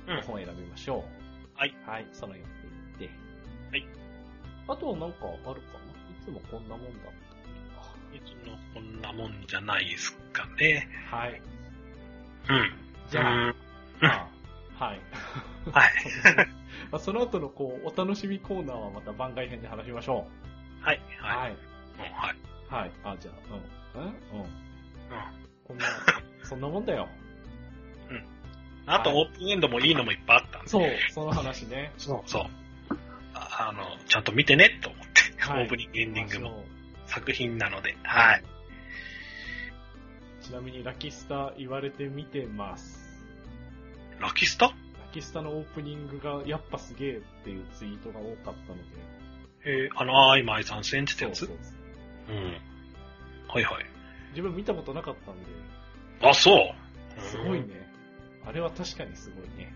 [0.07, 1.59] うん5本選びましょう。
[1.59, 1.75] はい。
[1.85, 2.43] はい、その予
[2.97, 3.09] 定で。
[3.71, 3.87] はい。
[4.67, 5.85] あとはなんかあるかな？
[6.11, 7.34] いつもこんなもんだっい
[8.19, 10.87] つもこんなもんじゃないですかね。
[11.09, 11.41] たはい。
[12.49, 12.73] うん。
[13.09, 13.55] じゃあ、うん
[14.01, 14.29] まあ、
[14.85, 14.99] はい。
[15.71, 15.91] はい。
[16.91, 20.27] まあその後のこう、お楽しみコーナーはまた番外編で話しましょ
[20.81, 20.97] はい。
[20.97, 21.23] う。
[21.23, 21.37] はい。
[21.37, 21.51] はい。
[21.51, 22.35] うんはい。
[22.69, 22.91] はい。
[23.03, 24.01] あ、じゃあ、うん。
[24.01, 24.11] うんうん。
[24.11, 24.49] うん。
[25.63, 25.85] こんな、
[26.43, 27.07] そんなもんだよ。
[28.87, 30.67] あと、はいオープンエンドもいいのもいっぱいあったんで。
[30.69, 31.91] そう、その話ね。
[31.97, 32.29] そう。
[32.29, 32.43] そう。
[33.33, 35.15] ああの、ちゃんと見てね、と思って。
[35.41, 36.61] はいオープニング、エンディングもまあ
[37.07, 37.97] 作品なので。
[38.03, 38.43] はい。。
[40.41, 43.23] ちなみにラキスタ言われてみてます。
[44.19, 44.67] ラキスタ？
[44.67, 44.73] ラ
[45.11, 48.83] キスタのオープニングがやっぱすげえっていうツイートが多かったので。
[49.65, 51.39] えー、あの、あいまい3センチってやつ？
[51.39, 51.57] そうそう
[52.27, 52.43] そううん。
[53.47, 53.85] はいはい。
[54.31, 55.45] 自分見たことなかったんで、
[56.21, 57.21] あ、そう。
[57.21, 57.89] すごいね。
[58.45, 59.73] あれは確かにすごいね。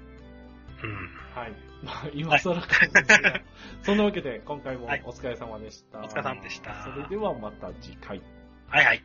[0.83, 1.09] うん。
[1.35, 1.53] はい。
[1.83, 3.41] まあ、今更かもですが、
[3.83, 5.99] そんなわけで今回もおはい疲れ様でした。
[5.99, 8.21] お疲れ様でしたそれではまた次回。
[8.67, 9.03] はいはい。